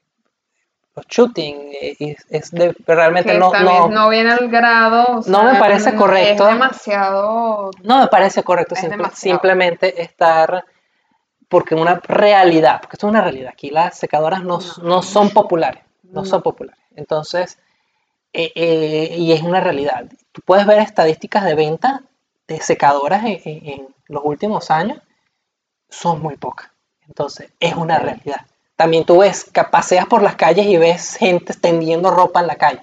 los 0.96 1.06
shooting, 1.08 1.56
eh, 1.80 1.96
y 2.00 2.16
es 2.30 2.52
de, 2.52 2.76
realmente 2.88 3.34
Que 3.34 3.38
no, 3.40 3.52
no, 3.54 3.88
no 3.90 4.10
viene 4.10 4.32
al 4.32 4.48
grado. 4.50 5.20
o 5.20 5.22
No 5.28 5.44
me 5.44 5.60
parece 5.60 5.94
correcto. 5.96 6.48
Es 6.48 6.54
demasiado. 6.54 7.72
no 7.84 8.00
me 8.00 8.08
parece 8.08 8.44
correcto 8.44 8.74
Es 8.76 8.82
simple- 8.82 8.98
demasiado. 8.98 9.36
simplemente 9.36 10.02
estar, 10.02 10.66
porque 11.48 11.76
una 11.76 12.00
realidad, 12.04 12.80
porque 12.82 12.96
esto 12.96 13.08
es 13.08 13.12
una 13.12 13.22
realidad, 13.22 13.52
aquí 13.54 13.70
las 13.70 13.98
secadoras 13.98 14.44
no, 14.44 14.60
No. 14.60 14.84
no 14.84 15.02
son 15.04 15.30
populares, 15.30 15.84
no, 16.04 16.22
No. 16.22 16.26
son 16.26 16.42
populares. 16.42 16.80
Entonces, 16.96 17.60
eh, 18.34 18.52
eh, 18.56 19.16
y 19.18 19.32
es 19.32 19.42
una 19.44 19.60
realidad. 19.62 20.06
Tú 20.32 20.42
puedes 20.46 20.66
ver 20.66 20.80
estadísticas 20.80 21.44
de 21.46 21.56
venta 21.56 22.04
de 22.48 22.60
secadoras 22.62 23.24
en, 23.26 23.40
en- 23.46 23.68
en 23.70 23.88
los 24.08 24.24
últimos 24.26 24.70
años, 24.72 25.00
son 25.90 26.22
muy 26.22 26.38
pocas. 26.38 26.70
Entonces, 27.08 27.52
es 27.60 27.76
una 27.76 28.00
realidad. 28.00 28.46
También 28.76 29.06
tú 29.06 29.20
ves, 29.20 29.50
paseas 29.72 30.08
por 30.08 30.24
las 30.24 30.36
calles 30.36 30.66
y 30.66 30.78
ves 30.78 31.16
gente 31.18 31.52
extendiendo 31.54 32.12
ropa 32.12 32.40
en 32.42 32.48
la 32.48 32.56
calle, 32.56 32.82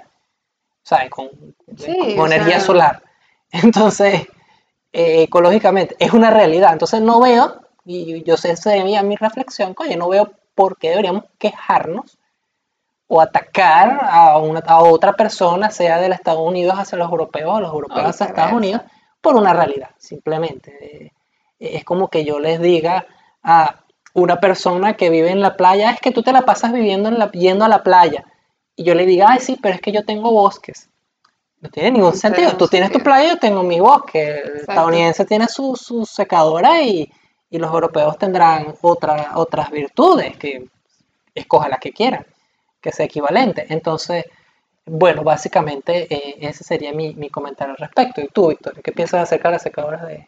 ¿sabes? 0.83 1.11
Con, 1.11 1.31
Sí, 1.77 2.17
con 2.17 2.33
energía 2.33 2.57
sea- 2.59 2.67
solar. 2.67 3.03
Entonces, 3.53 4.27
eh, 4.93 5.23
ecológicamente, 5.25 5.97
es 5.99 6.13
una 6.13 6.31
realidad. 6.31 6.73
Entonces, 6.73 7.01
no 7.03 7.21
veo, 7.21 7.63
y 7.85 8.23
yo 8.25 8.37
sé, 8.37 8.53
esa 8.53 8.75
es 8.77 8.85
mi, 8.85 9.01
mi 9.03 9.17
reflexión, 9.17 9.75
oye, 9.79 9.97
no 9.97 10.09
veo 10.09 10.33
por 10.55 10.79
qué 10.79 10.91
deberíamos 10.91 11.25
quejarnos 11.39 12.19
o 13.13 13.21
atacar 13.21 13.99
a, 14.09 14.39
una, 14.39 14.61
a 14.61 14.85
otra 14.85 15.15
persona, 15.15 15.73
sea 15.73 16.01
de 16.01 16.09
los 16.09 16.17
Estados 16.17 16.47
Unidos 16.47 16.77
hacia 16.79 16.97
los 16.97 17.11
europeos 17.11 17.57
o 17.57 17.61
los 17.61 17.73
europeos 17.73 18.07
hacia 18.07 18.27
Estados 18.27 18.53
Unidos, 18.53 18.83
por 19.21 19.35
una 19.35 19.53
realidad, 19.53 19.91
simplemente. 19.99 20.79
Eh, 20.81 21.13
es 21.59 21.85
como 21.85 22.07
que 22.07 22.25
yo 22.25 22.39
les 22.39 22.61
diga 22.61 23.07
a 23.43 23.81
una 24.15 24.39
persona 24.39 24.95
que 24.95 25.11
vive 25.11 25.33
en 25.33 25.41
la 25.41 25.57
playa, 25.57 25.91
es 25.91 26.01
que 26.01 26.13
tú 26.13 26.23
te 26.23 26.33
la 26.33 26.43
pasas 26.43 26.73
viviendo 26.73 27.09
en 27.09 27.19
la, 27.19 27.33
yendo 27.33 27.65
a 27.65 27.69
la 27.69 27.83
playa. 27.83 28.25
Y 28.77 28.85
yo 28.85 28.95
le 28.95 29.07
diga, 29.07 29.27
ay, 29.31 29.41
sí, 29.41 29.59
pero 29.61 29.75
es 29.75 29.81
que 29.81 29.91
yo 29.91 30.05
tengo 30.05 30.31
bosques. 30.31 30.89
No 31.61 31.69
tiene 31.69 31.91
ningún 31.91 32.15
sentido. 32.15 32.57
Tú 32.57 32.69
tienes 32.69 32.93
tu 32.93 33.01
playa, 33.01 33.31
yo 33.31 33.39
tengo 33.41 33.65
mi 33.65 33.81
bosque. 33.81 34.39
El 34.39 34.57
estadounidense 34.59 35.25
tiene 35.25 35.49
su, 35.49 35.75
su 35.75 36.07
secadora 36.07 36.81
y, 36.81 37.11
y, 37.51 37.59
los 37.59 37.73
europeos 37.73 38.17
tendrán 38.19 38.73
otra, 38.83 39.33
otras 39.35 39.69
virtudes, 39.73 40.37
que 40.37 40.69
escoja 41.35 41.69
las 41.69 41.81
que 41.81 41.93
quieran, 41.93 42.25
que 42.81 42.93
sea 42.93 43.07
equivalente. 43.07 43.67
Entonces, 43.69 44.25
bueno, 44.87 45.23
básicamente 45.23 46.13
eh, 46.13 46.39
ese 46.41 46.65
sería 46.65 46.93
mi, 46.93 47.15
mi, 47.15 47.31
comentario 47.31 47.75
al 47.75 47.79
respecto. 47.79 48.21
¿Y 48.21 48.29
tú, 48.29 48.49
Victoria, 48.49 48.83
qué 48.83 48.93
piensas 48.93 49.23
acerca 49.23 49.49
de 49.49 49.53
las 49.53 49.63
secadoras 49.63 50.03
de, 50.07 50.27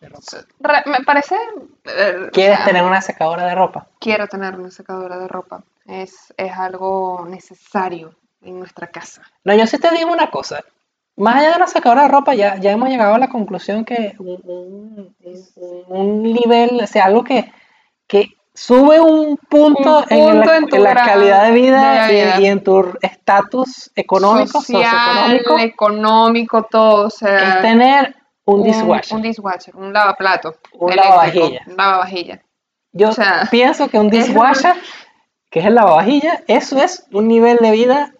ropa? 0.00 0.82
me 0.86 1.04
parece... 1.04 1.36
Eh, 1.84 2.28
¿Quieres 2.32 2.64
tener 2.64 2.82
una 2.82 3.00
secadora 3.00 3.46
de 3.46 3.54
ropa? 3.54 3.86
Quiero 4.00 4.26
tener 4.26 4.54
una 4.54 4.70
secadora 4.70 5.18
de 5.18 5.28
ropa. 5.28 5.62
Es, 5.86 6.32
es 6.36 6.52
algo 6.52 7.26
necesario 7.28 8.14
en 8.42 8.58
nuestra 8.58 8.88
casa. 8.88 9.22
No, 9.44 9.54
yo 9.54 9.66
sí 9.66 9.78
te 9.78 9.90
digo 9.90 10.12
una 10.12 10.30
cosa. 10.30 10.64
Más 11.16 11.36
allá 11.36 11.52
de 11.52 11.58
la 11.60 11.66
secadora 11.66 12.02
de 12.02 12.08
ropa, 12.08 12.34
ya, 12.34 12.56
ya 12.56 12.72
hemos 12.72 12.88
llegado 12.88 13.14
a 13.14 13.18
la 13.18 13.28
conclusión 13.28 13.84
que 13.84 14.16
un, 14.18 15.14
un, 15.86 16.22
nivel, 16.22 16.80
o 16.82 16.86
sea, 16.88 17.04
algo 17.04 17.22
que, 17.22 17.52
que 18.08 18.34
sube 18.54 19.00
un 19.00 19.36
punto, 19.36 20.04
en, 20.08 20.40
la, 20.40 20.94
calidad 20.94 21.44
de 21.46 21.50
vida, 21.50 22.40
Y, 22.40 22.46
en 22.46 22.62
tu 22.62 22.92
estatus 23.02 23.90
económico, 23.96 24.60
Social, 24.60 25.42
socioeconómico, 25.42 25.58
económico, 25.58 26.62
todo. 26.62 27.06
O 27.06 27.10
sea, 27.10 27.56
es 27.56 27.62
tener 27.62 28.14
un 28.44 28.62
dishwasher. 28.62 29.16
Un, 29.16 29.22
dishwasher, 29.22 29.76
un 29.76 29.92
lavaplato. 29.92 30.56
Un 30.72 30.94
lavavajilla. 30.94 31.62
Un 31.66 31.76
lavavajilla. 31.76 32.42
Yo 32.92 33.10
pienso 33.50 33.88
que 33.88 33.98
un 33.98 34.08
dishwasher, 34.08 34.76
que 35.50 35.60
es 35.60 35.66
el 35.66 35.74
lavavajilla, 35.74 36.42
eso 36.46 36.78
es 36.78 37.06
un 37.10 37.26
nivel 37.26 37.58
de 37.58 37.72
vida 37.72 38.14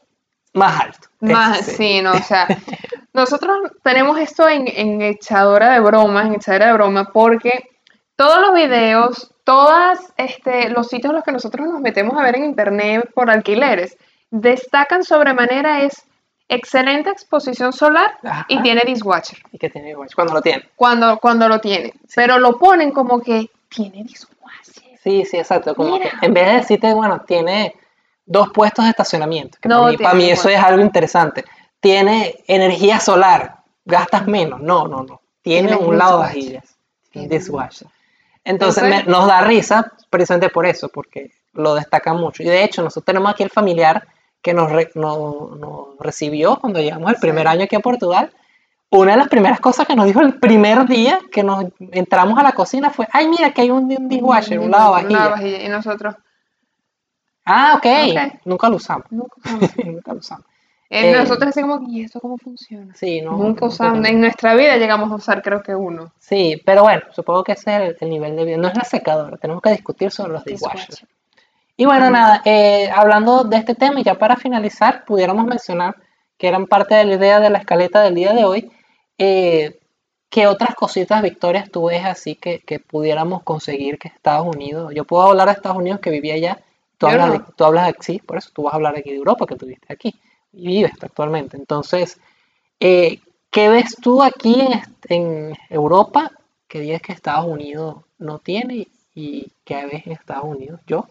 más 0.52 0.80
alto. 0.80 1.08
Más, 1.20 1.58
sí, 1.64 2.02
no, 2.02 2.12
o 2.12 2.22
sea, 2.22 2.46
nosotros 3.12 3.56
tenemos 3.82 4.18
esto 4.18 4.48
en, 4.48 4.66
en 4.68 5.00
echadora 5.00 5.70
de 5.70 5.80
bromas, 5.80 6.26
en 6.26 6.34
echadora 6.34 6.66
de 6.66 6.72
broma, 6.72 7.10
porque 7.12 7.70
todos 8.16 8.40
los 8.40 8.54
videos, 8.54 9.33
todos 9.44 9.98
este, 10.16 10.70
los 10.70 10.88
sitios 10.88 11.10
en 11.10 11.16
los 11.16 11.24
que 11.24 11.32
nosotros 11.32 11.68
nos 11.68 11.80
metemos 11.80 12.18
a 12.18 12.22
ver 12.22 12.36
en 12.36 12.44
internet 12.44 13.10
por 13.14 13.30
alquileres, 13.30 13.96
destacan 14.30 15.04
sobremanera 15.04 15.82
es 15.82 16.06
excelente 16.48 17.10
exposición 17.10 17.72
solar 17.72 18.18
y 18.48 18.60
tiene 18.62 18.82
dishwasher. 18.84 19.38
¿Y 19.52 19.58
qué 19.58 19.70
tiene 19.70 19.88
dishwasher? 19.88 20.14
Cuando 20.14 20.34
lo 20.34 20.42
tiene. 20.42 20.68
Cuando, 20.74 21.18
cuando 21.18 21.48
lo 21.48 21.60
tiene. 21.60 21.94
Pero 22.14 22.38
lo 22.38 22.58
ponen 22.58 22.90
como 22.90 23.20
que 23.20 23.50
tiene 23.68 24.02
dishwasher. 24.04 24.34
Sí, 25.02 25.24
sí, 25.26 25.36
exacto. 25.36 25.74
Como 25.74 26.00
que 26.00 26.10
en 26.22 26.32
vez 26.32 26.46
de 26.46 26.52
decirte, 26.54 26.94
bueno, 26.94 27.20
tiene 27.26 27.74
dos 28.24 28.48
puestos 28.50 28.86
de 28.86 28.90
estacionamiento. 28.90 29.58
Que 29.60 29.68
para, 29.68 30.14
mí, 30.14 30.30
eso 30.30 30.48
es 30.48 30.58
algo 30.58 30.82
interesante. 30.82 31.44
Tiene 31.80 32.36
energía 32.46 32.98
solar, 33.00 33.58
gastas 33.84 34.26
menos. 34.26 34.60
No, 34.60 34.88
no, 34.88 35.02
no. 35.02 35.20
Tiene, 35.42 35.76
un 35.76 35.98
lado 35.98 36.20
vajillas, 36.20 36.78
un 37.14 37.28
dishwasher. 37.28 37.88
Entonces, 38.44 39.06
nos 39.06 39.26
da 39.26 39.40
risa 39.40 39.92
precisamente 40.10 40.50
por 40.50 40.66
eso, 40.66 40.88
porque 40.88 41.32
lo 41.52 41.74
destaca 41.74 42.12
mucho. 42.12 42.42
Y 42.42 42.46
de 42.46 42.64
hecho, 42.64 42.82
nosotros 42.82 43.06
tenemos 43.06 43.32
aquí 43.32 43.42
el 43.42 43.50
familiar 43.50 44.06
que 44.42 44.52
nos, 44.52 44.70
nos, 44.94 45.98
recibió 45.98 46.56
cuando 46.56 46.80
llegamos 46.80 47.10
el 47.10 47.18
primer 47.18 47.48
año 47.48 47.64
aquí 47.64 47.76
a 47.76 47.80
Portugal. 47.80 48.30
Una 48.90 49.12
de 49.12 49.18
las 49.18 49.28
primeras 49.28 49.60
cosas 49.60 49.86
que 49.86 49.96
nos 49.96 50.06
dijo 50.06 50.20
el 50.20 50.38
primer 50.38 50.86
día 50.86 51.18
que 51.32 51.42
nos 51.42 51.64
entramos 51.92 52.38
a 52.38 52.42
la 52.42 52.52
cocina 52.52 52.90
fue, 52.90 53.08
ay, 53.12 53.28
mira 53.28 53.52
que 53.52 53.62
hay 53.62 53.70
un, 53.70 53.88
dishwasher, 54.08 54.58
un, 54.58 54.70
lavavajillas. 54.70 55.40
Y 55.64 55.68
nosotros, 55.68 56.14
Ah, 57.44 57.74
ok. 57.76 58.40
Nunca 58.44 58.68
lo 58.68 58.76
usamos. 58.76 59.06
Nunca, 59.10 59.36
lo 60.12 60.14
usamos. 60.18 60.46
Eh, 60.46 60.53
eh, 60.94 61.12
nosotros 61.12 61.54
decimos, 61.54 61.80
¿y 61.88 62.02
esto 62.02 62.20
cómo 62.20 62.38
funciona? 62.38 62.94
Sí, 62.94 63.20
no, 63.20 63.32
Nunca 63.32 63.66
usamos. 63.66 64.06
En 64.06 64.20
nuestra 64.20 64.54
vida 64.54 64.76
llegamos 64.76 65.10
a 65.10 65.14
usar, 65.16 65.42
creo 65.42 65.62
que 65.62 65.74
uno. 65.74 66.12
Sí, 66.18 66.60
pero 66.64 66.82
bueno, 66.82 67.02
supongo 67.12 67.44
que 67.44 67.52
ese 67.52 67.88
es 67.88 68.02
el, 68.02 68.10
nivel 68.10 68.36
de 68.36 68.44
vida. 68.44 68.56
No 68.56 68.68
es 68.68 68.76
la 68.76 68.84
secadora, 68.84 69.36
tenemos 69.36 69.62
que 69.62 69.70
discutir 69.70 70.10
sobre 70.10 70.32
los 70.32 70.44
dishwashers. 70.44 71.04
Y 71.76 71.84
bueno, 71.86 72.08
nada, 72.10 72.42
eh, 72.44 72.88
hablando 72.94 73.44
de 73.44 73.56
este 73.56 73.74
tema, 73.74 74.00
y 74.00 74.04
ya 74.04 74.14
para 74.14 74.36
finalizar, 74.36 75.04
pudiéramos 75.04 75.44
mencionar 75.44 75.96
que 76.38 76.48
eran 76.48 76.66
parte 76.66 76.94
de 76.94 77.04
la 77.04 77.14
idea 77.14 77.40
de 77.40 77.50
la 77.50 77.58
escaleta 77.58 78.02
del 78.02 78.14
día 78.14 78.32
de 78.32 78.44
hoy. 78.44 78.70
¿Qué 79.16 80.46
otras 80.48 80.74
cositas, 80.74 81.22
Victorias, 81.22 81.70
tú 81.70 81.86
ves 81.86 82.04
así 82.04 82.34
que, 82.34 82.60
que 82.60 82.80
pudiéramos 82.80 83.42
conseguir 83.42 83.98
que 83.98 84.08
Estados 84.08 84.46
Unidos? 84.46 84.92
Yo 84.94 85.04
puedo 85.04 85.24
hablar 85.24 85.46
de 85.46 85.54
Estados 85.54 85.78
Unidos 85.78 86.00
que 86.00 86.10
vivía 86.10 86.34
allá 86.34 86.58
Tú 86.98 87.06
hablas, 87.06 87.32
de, 87.32 87.40
tú 87.56 87.64
hablas 87.64 87.88
aquí, 87.88 88.18
por 88.20 88.38
eso 88.38 88.50
tú 88.52 88.62
vas 88.62 88.74
a 88.74 88.76
hablar 88.76 88.96
aquí 88.96 89.10
de 89.10 89.16
Europa, 89.16 89.46
que 89.46 89.56
tuviste 89.56 89.92
aquí 89.92 90.14
y 90.56 90.68
vives 90.68 90.92
actualmente. 91.00 91.56
Entonces, 91.56 92.18
eh, 92.80 93.20
¿qué 93.50 93.68
ves 93.68 93.96
tú 94.00 94.22
aquí 94.22 94.56
en, 95.08 95.56
Europa 95.70 96.30
que 96.68 96.80
dices 96.80 97.02
que 97.02 97.12
Estados 97.12 97.46
Unidos 97.46 98.04
no 98.18 98.38
tiene 98.38 98.88
y 99.14 99.52
qué 99.64 99.86
ves 99.86 100.06
en 100.06 100.12
Estados 100.12 100.44
Unidos? 100.44 100.80
Yo, 100.86 101.08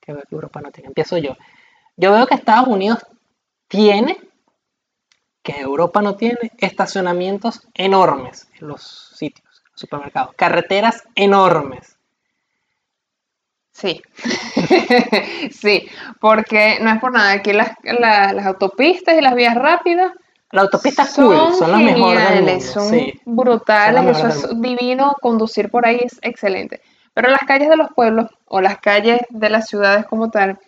que 0.00 0.12
veo 0.12 0.22
que 0.22 0.34
Europa 0.34 0.60
no 0.60 0.70
tiene. 0.70 0.88
Empiezo 0.88 1.18
yo. 1.18 1.36
Yo 1.96 2.12
veo 2.12 2.26
que 2.26 2.34
Estados 2.34 2.68
Unidos 2.68 2.98
tiene, 3.68 4.18
que 5.42 5.60
Europa 5.60 6.02
no 6.02 6.16
tiene, 6.16 6.52
estacionamientos 6.58 7.66
enormes 7.74 8.48
en 8.58 8.68
los 8.68 8.82
sitios, 9.16 9.62
supermercados, 9.74 10.34
carreteras 10.36 11.04
enormes 11.14 11.94
Sí, 13.74 14.00
sí, 15.50 15.88
porque 16.20 16.78
no 16.80 16.90
es 16.90 17.00
por 17.00 17.12
nada, 17.12 17.32
aquí 17.32 17.52
las, 17.52 17.72
las 17.82 18.46
autopistas 18.46 19.16
y 19.16 19.20
las 19.20 19.34
vías 19.34 19.54
rápidas 19.54 20.12
la 20.54 20.60
autopista 20.60 21.04
son 21.04 21.52
son 21.52 21.72
las 21.72 21.80
mejores 21.80 22.64
son 22.64 22.92
brutales, 23.24 24.16
eso 24.16 24.28
es 24.28 24.60
divino, 24.60 25.16
conducir 25.20 25.68
por 25.68 25.84
ahí 25.84 25.98
es 26.00 26.20
excelente. 26.22 26.80
Pero 27.12 27.28
las 27.28 27.40
calles 27.40 27.68
de 27.68 27.76
los 27.76 27.88
pueblos 27.92 28.30
o 28.44 28.60
las 28.60 28.78
calles 28.78 29.20
de 29.30 29.50
las 29.50 29.66
ciudades 29.66 30.06
como 30.06 30.30
tal 30.30 30.60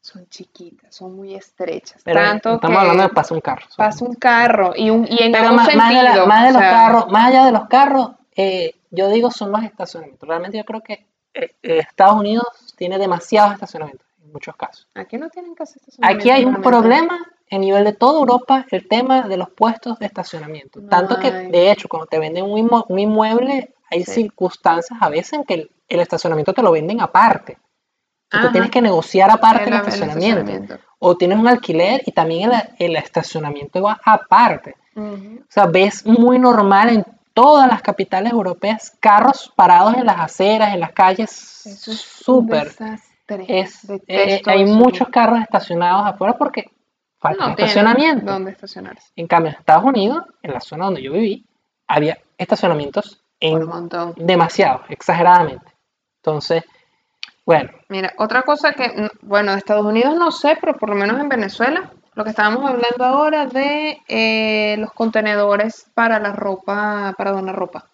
son 0.00 0.28
chiquitas, 0.28 0.94
son 0.94 1.16
muy 1.16 1.34
estrechas. 1.34 2.04
Tanto 2.04 2.54
estamos 2.54 2.78
hablando 2.78 3.02
de 3.02 3.08
pasa 3.08 3.34
un 3.34 3.40
carro. 3.40 3.66
Pasa 3.76 4.04
un 4.04 4.14
carro 4.14 4.72
y, 4.76 4.90
un, 4.90 5.04
y 5.10 5.20
en 5.24 5.32
Pero 5.32 5.52
más, 5.52 5.66
sentido, 5.66 6.26
más, 6.28 6.46
de 6.46 6.52
los 6.52 6.62
carros, 6.62 7.08
más 7.10 7.26
allá 7.26 7.44
de 7.46 7.52
los 7.52 7.66
carros, 7.66 8.10
eh, 8.36 8.76
yo 8.92 9.08
digo 9.08 9.32
son 9.32 9.50
los 9.50 9.64
estacionamientos. 9.64 10.28
Realmente 10.28 10.58
yo 10.58 10.64
creo 10.64 10.80
que 10.80 11.06
eh, 11.34 11.56
eh, 11.60 11.78
Estados 11.78 12.20
Unidos 12.20 12.46
tiene 12.76 12.98
demasiados 12.98 13.54
estacionamientos 13.54 14.06
en 14.22 14.32
muchos 14.32 14.56
casos. 14.56 14.88
Aquí 14.94 15.16
no 15.16 15.28
tienen 15.30 15.54
casi 15.54 15.78
estacionamiento. 15.78 16.20
Aquí 16.20 16.30
hay 16.30 16.44
un 16.44 16.60
problema 16.62 17.18
a 17.50 17.58
nivel 17.58 17.84
de 17.84 17.92
toda 17.92 18.20
Europa 18.20 18.66
el 18.70 18.88
tema 18.88 19.22
de 19.22 19.36
los 19.36 19.50
puestos 19.50 19.98
de 19.98 20.06
estacionamiento. 20.06 20.80
Tanto 20.88 21.18
que, 21.18 21.30
de 21.30 21.70
hecho, 21.70 21.88
cuando 21.88 22.06
te 22.06 22.18
venden 22.18 22.44
un, 22.44 22.98
inmueble, 22.98 23.74
hay 23.90 24.04
circunstancias 24.04 24.98
a 25.00 25.08
veces 25.08 25.34
en 25.34 25.44
que 25.44 25.54
el, 25.88 26.00
estacionamiento 26.00 26.52
te 26.52 26.62
lo 26.62 26.72
venden 26.72 27.00
aparte. 27.00 27.58
Tú 28.28 28.50
tienes 28.50 28.70
que 28.70 28.82
negociar 28.82 29.30
aparte 29.30 29.68
el, 29.68 29.76
estacionamiento. 29.76 30.78
O 30.98 31.16
tienes 31.16 31.38
un 31.38 31.46
alquiler 31.46 32.02
y 32.04 32.12
también 32.12 32.50
el, 32.78 32.96
estacionamiento 32.96 33.82
va 33.82 34.00
aparte. 34.04 34.74
O 34.96 35.46
sea, 35.48 35.66
ves 35.66 36.04
muy 36.06 36.38
normal 36.38 36.88
en 36.88 37.04
todas 37.34 37.68
las 37.68 37.82
capitales 37.82 38.32
europeas 38.32 38.96
carros 39.00 39.52
parados 39.54 39.94
en 39.94 40.06
las 40.06 40.18
aceras, 40.20 40.72
en 40.72 40.80
las 40.80 40.92
calles. 40.92 41.30
súper. 41.30 42.72
Es, 43.48 43.90
eh, 44.06 44.42
hay 44.46 44.64
muchos 44.64 45.08
carros 45.08 45.40
estacionados 45.40 46.06
afuera 46.06 46.36
porque 46.38 46.70
falta 47.18 47.50
estacionamiento. 47.50 48.30
¿Dónde 48.30 48.52
estacionarse? 48.52 49.12
En 49.16 49.26
cambio, 49.26 49.52
en 49.52 49.58
Estados 49.58 49.84
Unidos, 49.84 50.24
en 50.42 50.52
la 50.52 50.60
zona 50.60 50.86
donde 50.86 51.02
yo 51.02 51.12
viví, 51.12 51.46
había 51.86 52.18
estacionamientos 52.38 53.22
en 53.40 53.66
demasiado, 54.16 54.82
exageradamente. 54.88 55.66
Entonces, 56.16 56.64
bueno. 57.44 57.70
Mira, 57.88 58.12
otra 58.18 58.42
cosa 58.42 58.72
que, 58.72 59.10
bueno, 59.22 59.52
de 59.52 59.58
Estados 59.58 59.84
Unidos 59.84 60.14
no 60.16 60.30
sé, 60.30 60.56
pero 60.60 60.76
por 60.76 60.90
lo 60.90 60.94
menos 60.94 61.20
en 61.20 61.28
Venezuela 61.28 61.90
lo 62.14 62.24
que 62.24 62.30
estábamos 62.30 62.64
hablando 62.68 63.04
ahora 63.04 63.46
de 63.46 64.00
eh, 64.08 64.76
los 64.78 64.92
contenedores 64.92 65.86
para 65.94 66.18
la 66.18 66.32
ropa, 66.32 67.14
para 67.16 67.32
donar 67.32 67.56
ropa. 67.56 67.86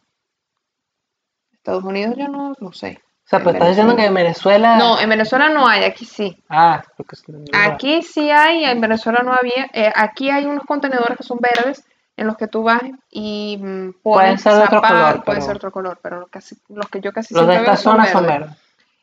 Estados 1.53 1.85
Unidos 1.85 2.15
yo 2.17 2.29
no, 2.29 2.55
no 2.59 2.73
sé. 2.73 3.01
O 3.25 3.29
sea, 3.31 3.39
pero 3.39 3.53
estás 3.53 3.69
diciendo 3.69 3.95
que 3.95 4.07
en 4.07 4.15
Venezuela... 4.15 4.77
No, 4.77 4.99
en 4.99 5.09
Venezuela 5.09 5.49
no 5.51 5.69
hay, 5.69 5.85
aquí 5.85 6.05
sí. 6.05 6.37
Ah, 6.49 6.83
porque... 6.97 7.17
Aquí 7.53 8.03
sí 8.03 8.29
hay, 8.31 8.65
en 8.65 8.81
Venezuela 8.81 9.21
no 9.25 9.33
había. 9.33 9.69
Eh, 9.73 9.93
aquí 9.95 10.31
hay 10.31 10.47
unos 10.47 10.65
contenedores 10.65 11.17
que 11.17 11.23
son 11.23 11.39
verdes 11.39 11.85
en 12.17 12.27
los 12.27 12.37
que 12.37 12.49
tú 12.49 12.65
vas 12.65 12.83
y 13.09 13.57
mm, 13.63 14.03
pueden 14.03 14.37
ser 14.39 14.55
de 14.55 14.65
otro 14.65 14.83
color. 14.83 15.25
Pueden 15.25 15.43
ser 15.43 15.57
otro 15.57 15.71
color, 15.71 15.99
pero 16.03 16.27
casi, 16.27 16.57
los 16.69 16.89
que 16.89 17.01
yo 17.01 17.13
casi 17.13 17.33
Los 17.35 17.47
de 17.47 17.57
esta 17.57 17.77
zona 17.77 18.07
son 18.07 18.27
verdes. 18.27 18.51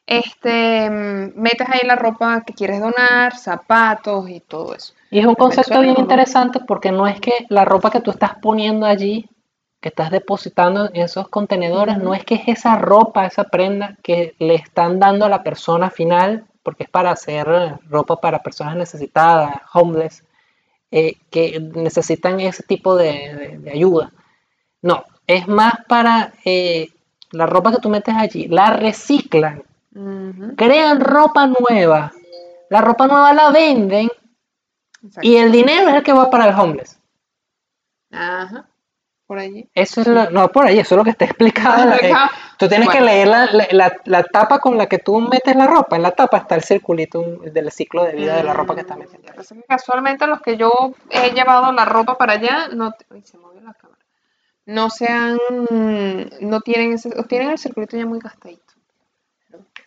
este, 0.06 0.90
mm, 0.90 1.40
metes 1.40 1.68
ahí 1.70 1.88
la 1.88 1.96
ropa 1.96 2.42
que 2.46 2.54
quieres 2.54 2.82
donar, 2.82 3.38
zapatos 3.38 4.30
y 4.30 4.42
todo 4.42 4.76
eso. 4.76 4.94
Y 5.10 5.20
es 5.20 5.26
un 5.26 5.36
concepto 5.36 5.82
bien 5.82 5.96
interesante 5.98 6.60
porque 6.68 6.92
no 6.92 7.08
es 7.08 7.20
que 7.20 7.32
la 7.50 7.66
ropa 7.66 7.92
que 7.92 8.02
tú 8.02 8.12
estás 8.12 8.36
poniendo 8.42 8.86
allí, 8.86 9.30
que 9.82 9.90
estás 9.90 10.12
depositando 10.12 10.90
en 10.94 11.04
esos 11.04 11.30
contenedores, 11.30 11.98
no 11.98 12.14
es 12.14 12.26
que 12.26 12.36
es 12.36 12.48
esa 12.48 12.78
ropa, 12.78 13.26
esa 13.26 13.46
prenda 13.46 13.96
que 14.04 14.36
le 14.40 14.56
están 14.56 15.00
dando 15.00 15.26
a 15.26 15.30
la 15.30 15.44
persona 15.44 15.90
final, 15.90 16.46
porque 16.64 16.84
es 16.84 16.90
para 16.90 17.12
hacer 17.12 17.48
eh, 17.50 17.76
ropa 17.90 18.18
para 18.20 18.40
personas 18.40 18.76
necesitadas, 18.76 19.54
homeless, 19.74 20.24
eh, 20.92 21.16
que 21.30 21.60
necesitan 21.60 22.40
ese 22.40 22.64
tipo 22.64 22.96
de, 22.96 23.12
de- 23.36 23.58
de 23.60 23.72
ayuda. 23.72 24.12
No, 24.82 25.06
es 25.28 25.48
más 25.48 25.74
para 25.88 26.34
eh, 26.46 26.90
la 27.32 27.46
ropa 27.46 27.72
que 27.72 27.80
tú 27.80 27.90
metes 27.90 28.16
allí, 28.16 28.48
la 28.48 28.72
reciclan, 28.72 29.64
crean 30.56 31.00
ropa 31.02 31.48
nueva, 31.48 32.12
la 32.70 32.82
ropa 32.82 33.08
nueva 33.08 33.34
la 33.34 33.52
venden 33.52 34.10
exacto. 35.04 35.28
y 35.28 35.38
el 35.38 35.52
dinero 35.52 35.90
es 35.90 35.96
el 35.96 36.04
que 36.04 36.14
va 36.14 36.30
para 36.30 36.48
el 36.48 36.56
homeless. 36.60 37.00
Ajá, 38.12 38.68
por 39.26 39.38
allí. 39.40 39.70
Eso 39.74 40.02
es 40.02 40.08
lo, 40.08 40.30
no 40.30 40.48
por 40.50 40.66
ahí, 40.66 40.80
eso 40.80 40.96
es 40.96 40.98
lo 40.98 41.04
que 41.04 41.10
está 41.10 41.26
explicado. 41.26 41.94
eh, 41.94 42.14
tú 42.58 42.68
tienes 42.70 42.88
que 42.90 43.02
leer 43.02 43.28
la, 43.28 43.46
la- 43.52 43.68
la- 43.72 43.98
la 44.06 44.24
tapa 44.24 44.60
con 44.60 44.78
la 44.78 44.88
que 44.88 45.00
tú 45.00 45.20
metes 45.20 45.56
la 45.56 45.68
ropa. 45.68 45.96
En 45.98 46.02
la 46.04 46.12
tapa 46.12 46.38
está 46.38 46.56
el 46.56 46.64
circulito 46.64 47.22
del 47.22 47.70
ciclo 47.72 48.04
de 48.06 48.14
vida 48.14 48.38
de 48.38 48.44
la 48.44 48.54
ropa 48.54 48.74
que 48.76 48.82
estás 48.82 48.98
Mm, 48.98 49.02
metiendo. 49.02 49.28
lo 49.28 49.32
que 49.34 49.38
pasa 49.38 49.56
es 49.56 49.62
que 49.62 49.68
casualmente 49.68 50.26
los 50.28 50.42
que 50.42 50.56
yo 50.58 50.72
he 51.10 51.32
llevado 51.32 51.72
la 51.74 51.86
ropa 51.86 52.18
para 52.18 52.34
allá, 52.34 52.70
no, 52.74 52.94
uy, 53.12 53.22
se 53.24 53.38
movió 53.38 53.62
la 53.62 53.74
cámara. 53.74 53.98
No 54.66 54.90
se 54.90 55.08
han, 55.08 55.38
no 56.42 56.62
tienen 56.62 56.94
ese, 56.94 57.10
tienen 57.24 57.52
el 57.52 57.58
circuito 57.58 57.96
ya 57.98 58.06
muy 58.06 58.20
gastadito. 58.20 58.67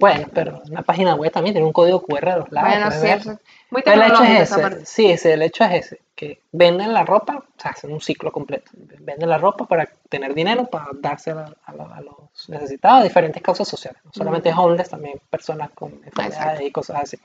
Bueno, 0.01 0.27
pero 0.35 0.63
una 0.71 0.83
página 0.83 1.15
web 1.15 1.31
también 1.31 1.55
tiene 1.55 1.67
un 1.67 1.73
código 1.73 2.01
QR 2.03 2.31
a 2.33 2.37
los 2.39 2.51
lados. 2.51 2.71
bueno, 2.71 2.91
sí, 2.91 3.07
eso 3.07 3.33
es 3.33 3.39
muy 3.71 3.83
Pero 3.83 4.03
el 4.03 4.11
hecho 4.11 4.25
es 4.25 4.51
ese, 4.51 4.87
sí, 4.87 5.11
ese, 5.11 5.33
el 5.35 5.43
hecho 5.43 5.63
es 5.65 5.73
ese, 5.87 6.01
que 6.17 6.41
venden 6.53 6.93
la 6.93 7.05
ropa, 7.05 7.37
o 7.37 7.61
sea, 7.61 7.73
hacen 7.73 7.93
un 7.93 8.01
ciclo 8.01 8.33
completo. 8.33 8.71
Venden 8.75 9.29
la 9.29 9.39
ropa 9.39 9.67
para 9.67 9.87
tener 10.09 10.35
dinero, 10.35 10.65
para 10.67 10.87
dársela 10.95 11.55
a, 11.65 11.73
lo- 11.75 11.93
a 11.95 12.01
los 12.01 12.49
necesitados, 12.49 13.03
diferentes 13.05 13.43
causas 13.43 13.69
sociales. 13.69 14.01
No 14.05 14.11
solamente 14.15 14.53
homeless, 14.53 14.89
también 14.91 15.21
personas 15.31 15.71
con 15.71 15.93
enfermedades 15.93 16.35
Exacto. 16.39 16.63
y 16.65 16.71
cosas 16.73 16.97
así. 17.03 17.19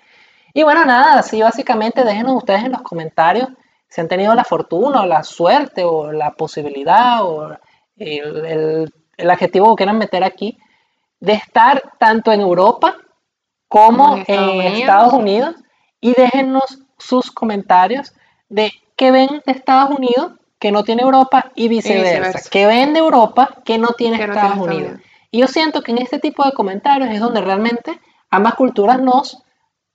Y 0.53 0.63
bueno, 0.63 0.85
nada, 0.85 1.19
así 1.19 1.41
básicamente 1.41 2.03
déjenos 2.03 2.35
ustedes 2.35 2.63
en 2.63 2.71
los 2.73 2.81
comentarios 2.81 3.49
si 3.89 4.01
han 4.01 4.07
tenido 4.09 4.35
la 4.35 4.43
fortuna 4.43 5.03
o 5.03 5.05
la 5.05 5.23
suerte 5.23 5.83
o 5.85 6.11
la 6.11 6.31
posibilidad 6.33 7.23
o 7.23 7.57
el, 7.97 8.45
el- 8.45 8.93
el 9.17 9.29
adjetivo 9.29 9.73
que 9.75 9.79
quieran 9.83 9.97
meter 9.97 10.23
aquí 10.25 10.57
de 11.19 11.33
estar 11.33 11.81
tanto 11.99 12.31
en 12.31 12.41
Europa 12.41 12.95
como 13.67 14.15
En 14.15 14.21
Estados 14.21 14.39
en 14.49 14.57
Unidos. 14.59 14.79
Estados 14.79 15.13
Unidos 15.13 15.55
y 16.01 16.13
déjennos 16.13 16.79
sus 16.97 17.31
comentarios 17.31 18.13
de 18.49 18.71
qué 18.95 19.11
ven 19.11 19.41
de 19.45 19.51
Estados 19.51 19.97
Unidos 19.97 20.33
que 20.59 20.71
no 20.71 20.83
tiene 20.83 21.01
Europa 21.03 21.51
y 21.55 21.67
viceversa, 21.67 22.09
viceversa. 22.19 22.49
que 22.49 22.65
ven 22.65 22.93
de 22.93 22.99
Europa 22.99 23.49
que 23.65 23.77
no 23.77 23.89
tiene 23.89 24.17
Que 24.17 24.27
no 24.27 24.33
Estados 24.33 24.53
tiene 24.53 24.67
Unidos. 24.67 24.91
Unidos. 24.93 25.09
Y 25.31 25.39
yo 25.39 25.47
siento 25.47 25.81
que 25.81 25.91
en 25.91 25.97
este 25.97 26.19
tipo 26.19 26.43
de 26.45 26.53
comentarios 26.53 27.09
es 27.09 27.19
donde 27.19 27.41
realmente 27.41 27.99
ambas 28.29 28.53
culturas 28.55 28.99
nos, 29.01 29.43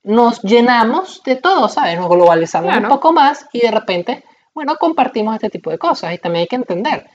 nos 0.03 0.43
llenamos 0.43 1.23
de 1.25 1.37
todo, 1.37 1.69
¿sabes? 1.69 1.99
Nos 1.99 2.09
globalizamos 2.11 2.71
Claro. 2.71 2.89
un 2.89 2.95
poco 2.95 3.13
más 3.13 3.47
y 3.53 3.61
de 3.61 3.71
repente, 3.71 4.25
bueno, 4.53 4.77
compartimos 4.77 5.35
este 5.35 5.49
tipo 5.49 5.71
de 5.71 5.79
cosas. 5.79 6.13
Y 6.13 6.19
también 6.19 6.43
hay 6.43 6.47
que 6.49 6.57
entender, 6.57 7.09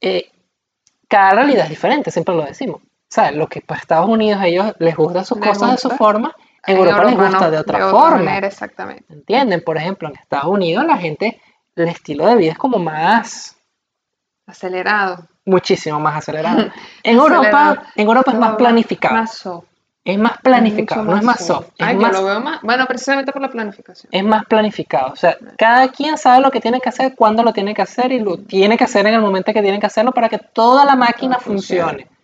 eh, 0.00 0.30
cada 1.08 1.30
realidad 1.32 1.64
es 1.64 1.70
diferente, 1.70 2.10
siempre 2.12 2.34
lo 2.36 2.44
decimos. 2.44 2.82
¿Sabes? 3.16 3.34
Lo 3.34 3.46
que 3.46 3.62
para 3.62 3.80
Estados 3.80 4.08
Unidos 4.08 4.40
a 4.42 4.46
ellos 4.46 4.72
les 4.78 4.94
gustan 4.94 5.24
sus 5.24 5.38
Les 5.40 5.48
cosas 5.48 5.70
de 5.72 5.78
su 5.78 5.88
forma, 5.90 6.34
en 6.66 6.76
Europa, 6.76 7.04
les 7.04 7.16
gusta 7.16 7.40
no, 7.40 7.50
de 7.50 7.58
otra 7.58 7.88
forma. 7.88 8.18
manera, 8.18 8.46
exactamente. 8.46 9.04
¿Entienden? 9.10 9.62
Por 9.64 9.78
ejemplo, 9.78 10.08
en 10.08 10.16
Estados 10.16 10.46
Unidos 10.46 10.84
la 10.84 10.98
gente, 10.98 11.40
el 11.76 11.88
estilo 11.88 12.26
de 12.26 12.36
vida 12.36 12.52
es 12.52 12.58
como 12.58 12.78
más, 12.78 13.56
Acelerado. 14.46 15.26
muchísimo 15.46 15.98
más 15.98 16.16
acelerado. 16.18 16.58
En 17.02 17.18
Acelerado. 17.18 17.38
Europa, 17.38 17.82
en 17.96 18.06
Europa 18.06 18.30
es 18.32 18.38
más 18.38 18.56
planificado. 18.56 19.14
Más 19.14 19.34
soft. 19.34 19.64
Es 20.04 20.18
más 20.18 20.38
planificado, 20.40 21.02
no 21.02 21.16
es 21.16 21.22
más 21.24 21.44
soft. 21.44 21.68
Es 21.78 21.84
Ay, 21.86 21.94
yo 21.96 22.02
más, 22.02 22.12
lo 22.12 22.24
veo 22.24 22.40
más. 22.40 22.60
Bueno, 22.62 22.86
precisamente 22.86 23.32
por 23.32 23.42
la 23.42 23.48
planificación. 23.48 24.08
es 24.12 24.22
más 24.24 24.44
planificado. 24.46 25.12
O 25.12 25.16
sea, 25.16 25.36
cada 25.58 25.88
quien 25.88 26.16
sabe 26.16 26.40
lo 26.42 26.50
que 26.52 26.60
tiene 26.60 26.80
que 26.80 26.88
hacer, 26.90 27.14
cuándo 27.16 27.42
lo 27.42 27.52
tiene 27.52 27.74
que 27.74 27.82
hacer 27.82 28.12
y 28.12 28.20
lo 28.20 28.36
tiene 28.38 28.76
que 28.76 28.84
hacer 28.84 29.04
en 29.06 29.14
el 29.14 29.20
momento 29.20 29.52
que 29.52 29.62
tiene 29.62 29.80
que 29.80 29.86
hacerlo 29.86 30.12
para 30.12 30.28
que 30.28 30.38
toda 30.38 30.84
la 30.84 30.94
máquina 30.94 31.36
Todo 31.38 31.46
funcione. 31.46 31.82
funcione. 31.92 32.15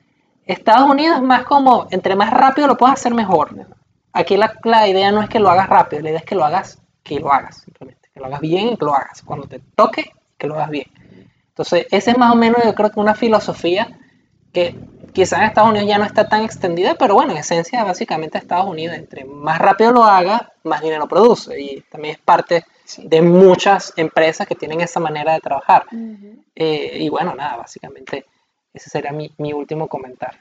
Estados 0.52 0.88
Unidos 0.88 1.16
es 1.16 1.22
más 1.22 1.44
como, 1.44 1.86
entre 1.90 2.14
más 2.16 2.30
rápido 2.30 2.66
lo 2.68 2.76
puedas 2.76 2.94
hacer 3.00 3.14
mejor. 3.14 3.66
Aquí 4.12 4.36
la, 4.36 4.52
la 4.64 4.86
idea 4.88 5.10
no 5.10 5.22
es 5.22 5.28
que 5.28 5.38
lo 5.40 5.48
hagas 5.50 5.68
rápido, 5.68 6.02
la 6.02 6.10
idea 6.10 6.20
es 6.20 6.26
que 6.26 6.34
lo 6.34 6.44
hagas, 6.44 6.78
que 7.02 7.18
lo 7.18 7.32
hagas, 7.32 7.62
simplemente. 7.62 8.08
Que 8.12 8.20
lo 8.20 8.26
hagas 8.26 8.40
bien 8.40 8.68
y 8.68 8.76
que 8.76 8.84
lo 8.84 8.94
hagas. 8.94 9.22
Cuando 9.22 9.46
te 9.46 9.60
toque, 9.74 10.12
que 10.38 10.46
lo 10.46 10.54
hagas 10.54 10.70
bien. 10.70 10.86
Entonces, 11.48 11.86
esa 11.90 12.10
es 12.10 12.18
más 12.18 12.32
o 12.32 12.36
menos, 12.36 12.62
yo 12.64 12.74
creo 12.74 12.90
que 12.90 13.00
una 13.00 13.14
filosofía 13.14 13.98
que 14.52 14.74
quizás 15.12 15.38
en 15.40 15.46
Estados 15.46 15.70
Unidos 15.70 15.88
ya 15.88 15.98
no 15.98 16.04
está 16.04 16.28
tan 16.28 16.42
extendida, 16.44 16.94
pero 16.94 17.14
bueno, 17.14 17.32
en 17.32 17.38
esencia, 17.38 17.84
básicamente 17.84 18.38
Estados 18.38 18.66
Unidos, 18.66 18.96
entre 18.96 19.24
más 19.24 19.58
rápido 19.58 19.92
lo 19.92 20.04
haga, 20.04 20.52
más 20.64 20.80
dinero 20.82 21.08
produce. 21.08 21.58
Y 21.60 21.80
también 21.90 22.14
es 22.16 22.20
parte 22.20 22.64
Sí. 22.84 23.06
de 23.06 23.22
muchas 23.22 23.92
empresas 23.96 24.46
que 24.46 24.56
tienen 24.56 24.80
esa 24.80 24.98
manera 25.00 25.32
de 25.32 25.40
trabajar. 25.40 25.86
Eh, 26.54 26.96
y 27.00 27.08
bueno, 27.08 27.34
nada, 27.34 27.56
básicamente 27.56 28.26
ese 28.72 28.90
sería 28.90 29.12
mi, 29.12 29.30
mi 29.38 29.52
último 29.52 29.88
comentario. 29.88 30.40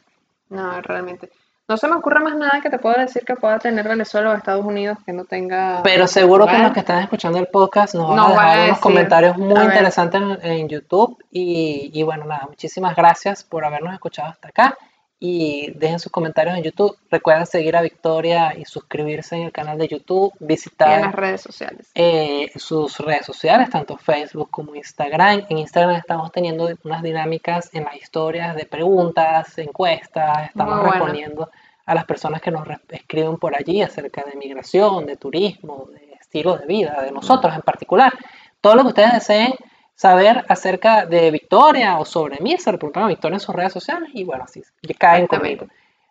No, 0.49 0.81
realmente. 0.81 1.29
No 1.67 1.77
se 1.77 1.87
me 1.87 1.95
ocurre 1.95 2.19
más 2.19 2.35
nada 2.35 2.59
que 2.61 2.69
te 2.69 2.79
pueda 2.79 2.99
decir 2.99 3.23
que 3.23 3.35
pueda 3.35 3.57
tener 3.57 3.87
Venezuela 3.87 4.31
o 4.31 4.33
Estados 4.33 4.65
Unidos 4.65 4.97
que 5.05 5.13
no 5.13 5.23
tenga. 5.23 5.81
Pero 5.83 6.05
seguro 6.05 6.45
que 6.45 6.57
los 6.57 6.73
que 6.73 6.81
están 6.81 7.01
escuchando 7.01 7.39
el 7.39 7.47
podcast 7.47 7.95
nos 7.95 8.09
van 8.09 8.19
a 8.19 8.27
dejar 8.27 8.55
unos 8.55 8.67
decir, 8.67 8.81
comentarios 8.81 9.37
muy 9.37 9.57
a 9.57 9.63
interesantes 9.63 10.21
en, 10.21 10.51
en 10.51 10.67
YouTube. 10.67 11.23
Y, 11.31 11.91
y 11.93 12.03
bueno, 12.03 12.25
nada, 12.25 12.45
muchísimas 12.47 12.93
gracias 12.95 13.43
por 13.45 13.63
habernos 13.63 13.93
escuchado 13.93 14.29
hasta 14.29 14.49
acá. 14.49 14.77
Y 15.23 15.71
dejen 15.75 15.99
sus 15.99 16.11
comentarios 16.11 16.57
en 16.57 16.63
YouTube. 16.63 16.97
Recuerden 17.11 17.45
seguir 17.45 17.77
a 17.77 17.83
Victoria 17.83 18.55
y 18.57 18.65
suscribirse 18.65 19.35
en 19.35 19.43
el 19.43 19.51
canal 19.51 19.77
de 19.77 19.87
YouTube. 19.87 20.33
y 20.39 20.43
en 20.43 20.47
Visitar 20.47 20.99
las 21.01 21.13
redes 21.13 21.41
sociales. 21.41 21.91
eh, 21.93 22.51
sus 22.55 22.97
redes 22.97 23.27
sociales, 23.27 23.69
tanto 23.69 23.97
Facebook 23.97 24.49
como 24.49 24.73
Instagram. 24.73 25.45
En 25.47 25.59
Instagram 25.59 25.95
estamos 25.97 26.31
teniendo 26.31 26.67
unas 26.83 27.03
dinámicas 27.03 27.69
en 27.73 27.83
las 27.83 27.95
historias 27.97 28.55
de 28.55 28.65
preguntas, 28.65 29.55
encuestas, 29.59 30.47
estamos 30.47 30.73
Muy 30.73 30.81
buena. 30.85 30.97
respondiendo 30.97 31.49
a 31.85 31.93
las 31.93 32.05
personas 32.05 32.41
que 32.41 32.49
nos 32.49 32.67
escriben 32.89 33.37
por 33.37 33.55
allí 33.55 33.83
acerca 33.83 34.23
de 34.23 34.35
migración, 34.39 35.05
de 35.05 35.17
turismo, 35.17 35.87
de 35.93 36.13
estilo 36.19 36.57
de 36.57 36.65
vida, 36.65 36.99
de 37.03 37.11
nosotros 37.11 37.53
en 37.53 37.61
particular. 37.61 38.11
Todo 38.59 38.73
lo 38.75 38.81
que 38.81 38.87
ustedes 38.87 39.13
deseen 39.13 39.53
saber 40.01 40.43
acerca 40.47 41.05
de 41.05 41.29
Victoria 41.29 41.99
o 41.99 42.05
sobre 42.05 42.39
mí, 42.39 42.57
se 42.57 42.73
preguntan 42.73 43.03
a 43.03 43.07
Victoria 43.07 43.35
en 43.35 43.39
sus 43.39 43.53
redes 43.53 43.71
sociales 43.71 44.09
y 44.15 44.23
bueno, 44.23 44.45
así 44.45 44.63
caen 44.97 45.27
conmigo. 45.27 45.67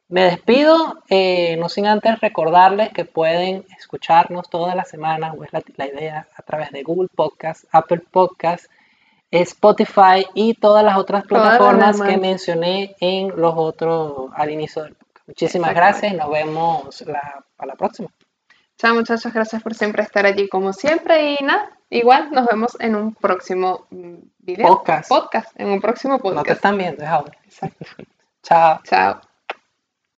Me 0.09 0.22
despido, 0.22 1.03
eh, 1.09 1.57
no 1.57 1.68
sin 1.68 1.87
antes 1.87 2.20
recordarles 2.20 2.90
que 2.90 3.05
pueden 3.05 3.64
escucharnos 3.76 4.48
todas 4.48 4.76
las 4.76 4.88
semanas, 4.88 5.35
o 5.37 5.42
es 5.42 5.53
la, 5.53 5.61
la 5.76 5.88
idea, 5.88 6.29
a 6.37 6.42
través 6.42 6.70
de 6.70 6.85
Google 6.85 7.09
Podcast, 7.12 7.64
Apple 7.72 8.03
Podcast, 8.12 8.66
Spotify 9.33 10.24
y 10.35 10.55
todas 10.55 10.85
las 10.85 10.96
otras 10.96 11.22
las 11.22 11.29
plataformas 11.29 12.00
que 12.00 12.16
mencioné 12.16 12.94
en 13.00 13.33
los 13.35 13.55
otros 13.57 14.31
al 14.37 14.50
inicio 14.53 14.85
del 14.85 14.94
podcast. 14.94 15.26
Muchísimas 15.26 15.74
gracias 15.74 16.12
y 16.12 16.16
nos 16.16 16.31
vemos 16.31 17.00
la, 17.09 17.44
a 17.59 17.66
la 17.66 17.74
próxima. 17.74 18.09
Chao 18.80 18.94
muchachos, 18.94 19.30
gracias 19.34 19.62
por 19.62 19.74
siempre 19.74 20.02
estar 20.02 20.24
allí 20.24 20.48
como 20.48 20.72
siempre 20.72 21.34
y 21.34 21.44
nada, 21.44 21.70
igual 21.90 22.30
nos 22.32 22.46
vemos 22.46 22.78
en 22.80 22.94
un 22.94 23.14
próximo 23.14 23.86
mm, 23.90 24.14
video. 24.38 24.68
Podcast. 24.68 25.08
Podcast, 25.10 25.60
en 25.60 25.68
un 25.68 25.82
próximo 25.82 26.14
No 26.14 26.18
te 26.18 26.22
podcast. 26.22 26.50
están 26.50 26.78
viendo, 26.78 27.04
es 27.04 27.10
ahora. 27.10 27.36
Exacto. 27.44 27.84
Chao. 28.42 28.80
Chao. 28.84 29.29